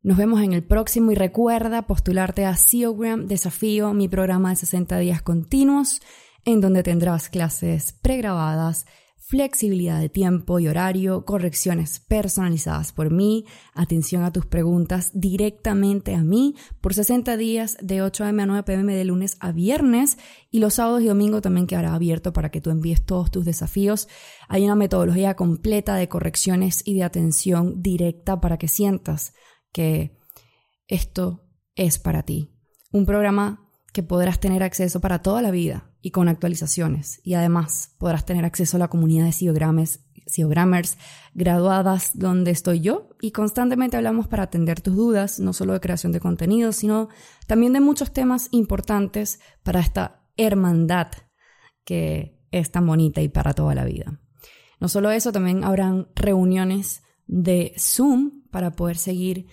Nos 0.04 0.18
vemos 0.18 0.42
en 0.42 0.54
el 0.54 0.64
próximo 0.64 1.12
y 1.12 1.16
recuerda 1.16 1.84
postularte 1.84 2.44
a 2.48 2.56
SEOgram 2.56 3.28
Desafío, 3.28 3.94
mi 3.94 4.10
programa 4.10 4.50
de 4.50 4.56
60 4.56 4.98
días 4.98 5.22
continuos, 5.22 6.02
en 6.44 6.60
donde 6.60 6.82
tendrás 6.82 7.30
clases 7.30 7.94
pregrabadas, 8.02 8.88
flexibilidad 9.20 10.00
de 10.00 10.10
tiempo 10.10 10.60
y 10.60 10.68
horario, 10.68 11.24
correcciones 11.24 12.00
personalizadas 12.00 12.94
por 12.94 13.12
mí, 13.12 13.46
atención 13.76 14.24
a 14.24 14.34
tus 14.34 14.48
preguntas 14.48 15.12
directamente 15.14 16.16
a 16.16 16.24
mí 16.24 16.56
por 16.82 16.96
60 16.96 17.38
días 17.38 17.78
de 17.80 18.02
8 18.02 18.24
a.m. 18.24 18.42
a 18.42 18.46
9 18.48 18.64
p.m. 18.64 18.96
de 18.96 19.06
lunes 19.06 19.38
a 19.40 19.52
viernes 19.52 20.18
y 20.50 20.62
los 20.62 20.74
sábados 20.74 21.04
y 21.04 21.10
domingos 21.10 21.44
también 21.44 21.68
quedará 21.68 21.94
abierto 21.94 22.34
para 22.34 22.50
que 22.50 22.60
tú 22.60 22.72
envíes 22.72 23.06
todos 23.06 23.30
tus 23.30 23.46
desafíos. 23.46 24.08
Hay 24.48 24.66
una 24.66 24.76
metodología 24.76 25.36
completa 25.36 25.94
de 25.94 26.10
correcciones 26.10 26.82
y 26.86 26.96
de 26.96 27.04
atención 27.04 27.84
directa 27.84 28.42
para 28.42 28.58
que 28.58 28.68
sientas 28.68 29.36
que 29.72 30.18
esto 30.88 31.48
es 31.76 32.00
para 32.00 32.24
ti. 32.24 32.54
Un 32.92 33.06
programa 33.06 33.70
que 33.94 34.04
podrás 34.04 34.40
tener 34.40 34.64
acceso 34.64 35.02
para 35.02 35.22
toda 35.22 35.42
la 35.42 35.52
vida 35.52 35.92
y 36.02 36.12
con 36.12 36.28
actualizaciones. 36.28 37.20
Y 37.24 37.34
además 37.34 37.96
podrás 37.98 38.26
tener 38.26 38.46
acceso 38.46 38.78
a 38.78 38.80
la 38.80 38.90
comunidad 38.90 39.26
de 39.26 39.32
SEOgrammers, 39.32 40.98
graduadas 41.34 42.12
donde 42.14 42.52
estoy 42.52 42.82
yo 42.82 43.10
y 43.22 43.32
constantemente 43.32 43.98
hablamos 43.98 44.28
para 44.28 44.44
atender 44.44 44.82
tus 44.82 44.96
dudas, 44.96 45.40
no 45.40 45.54
solo 45.54 45.74
de 45.74 45.80
creación 45.80 46.12
de 46.12 46.20
contenido, 46.20 46.72
sino 46.72 47.10
también 47.48 47.74
de 47.74 47.82
muchos 47.82 48.12
temas 48.12 48.48
importantes 48.52 49.40
para 49.64 49.80
esta 49.80 50.24
hermandad 50.38 51.08
que 51.84 52.40
es 52.52 52.72
tan 52.72 52.86
bonita 52.86 53.22
y 53.22 53.30
para 53.30 53.54
toda 53.54 53.76
la 53.76 53.86
vida. 53.86 54.20
No 54.80 54.88
solo 54.88 55.12
eso, 55.12 55.32
también 55.32 55.64
habrán 55.64 56.08
reuniones 56.16 57.04
de 57.32 57.74
Zoom 57.80 58.44
para 58.52 58.74
poder 58.74 58.98
seguir 58.98 59.48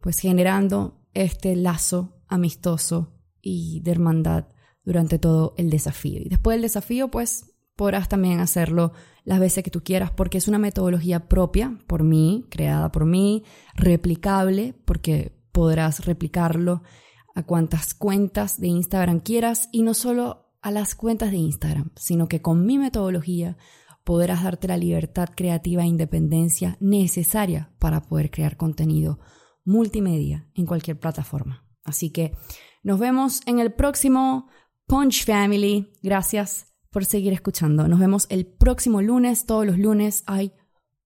pues 0.00 0.18
generando 0.18 1.00
este 1.14 1.54
lazo 1.54 2.20
amistoso 2.26 3.14
y 3.40 3.80
de 3.80 3.92
hermandad 3.92 4.48
durante 4.84 5.18
todo 5.18 5.54
el 5.56 5.70
desafío. 5.70 6.20
Y 6.20 6.28
después 6.28 6.56
del 6.56 6.62
desafío 6.62 7.08
pues 7.08 7.54
podrás 7.76 8.08
también 8.08 8.40
hacerlo 8.40 8.92
las 9.24 9.38
veces 9.38 9.62
que 9.62 9.70
tú 9.70 9.82
quieras 9.82 10.10
porque 10.10 10.38
es 10.38 10.48
una 10.48 10.58
metodología 10.58 11.28
propia 11.28 11.78
por 11.86 12.02
mí, 12.02 12.46
creada 12.50 12.90
por 12.90 13.04
mí, 13.04 13.44
replicable 13.76 14.74
porque 14.84 15.32
podrás 15.52 16.04
replicarlo 16.04 16.82
a 17.36 17.44
cuantas 17.44 17.94
cuentas 17.94 18.60
de 18.60 18.66
Instagram 18.66 19.20
quieras 19.20 19.68
y 19.70 19.82
no 19.82 19.94
solo 19.94 20.48
a 20.62 20.72
las 20.72 20.96
cuentas 20.96 21.30
de 21.30 21.36
Instagram, 21.36 21.90
sino 21.94 22.26
que 22.26 22.42
con 22.42 22.66
mi 22.66 22.76
metodología 22.76 23.56
podrás 24.10 24.42
darte 24.42 24.66
la 24.66 24.76
libertad 24.76 25.28
creativa 25.36 25.84
e 25.84 25.86
independencia 25.86 26.76
necesaria 26.80 27.70
para 27.78 28.02
poder 28.02 28.28
crear 28.32 28.56
contenido 28.56 29.20
multimedia 29.64 30.48
en 30.56 30.66
cualquier 30.66 30.98
plataforma. 30.98 31.64
Así 31.84 32.10
que 32.10 32.32
nos 32.82 32.98
vemos 32.98 33.40
en 33.46 33.60
el 33.60 33.72
próximo 33.72 34.48
Punch 34.88 35.24
Family. 35.24 35.92
Gracias 36.02 36.66
por 36.90 37.04
seguir 37.04 37.32
escuchando. 37.32 37.86
Nos 37.86 38.00
vemos 38.00 38.26
el 38.30 38.46
próximo 38.46 39.00
lunes. 39.00 39.46
Todos 39.46 39.64
los 39.64 39.78
lunes 39.78 40.24
hay 40.26 40.54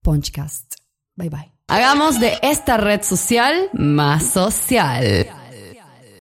Punchcast. 0.00 0.76
Bye 1.14 1.28
bye. 1.28 1.52
Hagamos 1.68 2.18
de 2.18 2.38
esta 2.40 2.78
red 2.78 3.02
social 3.02 3.68
más 3.74 4.24
social. 4.30 5.26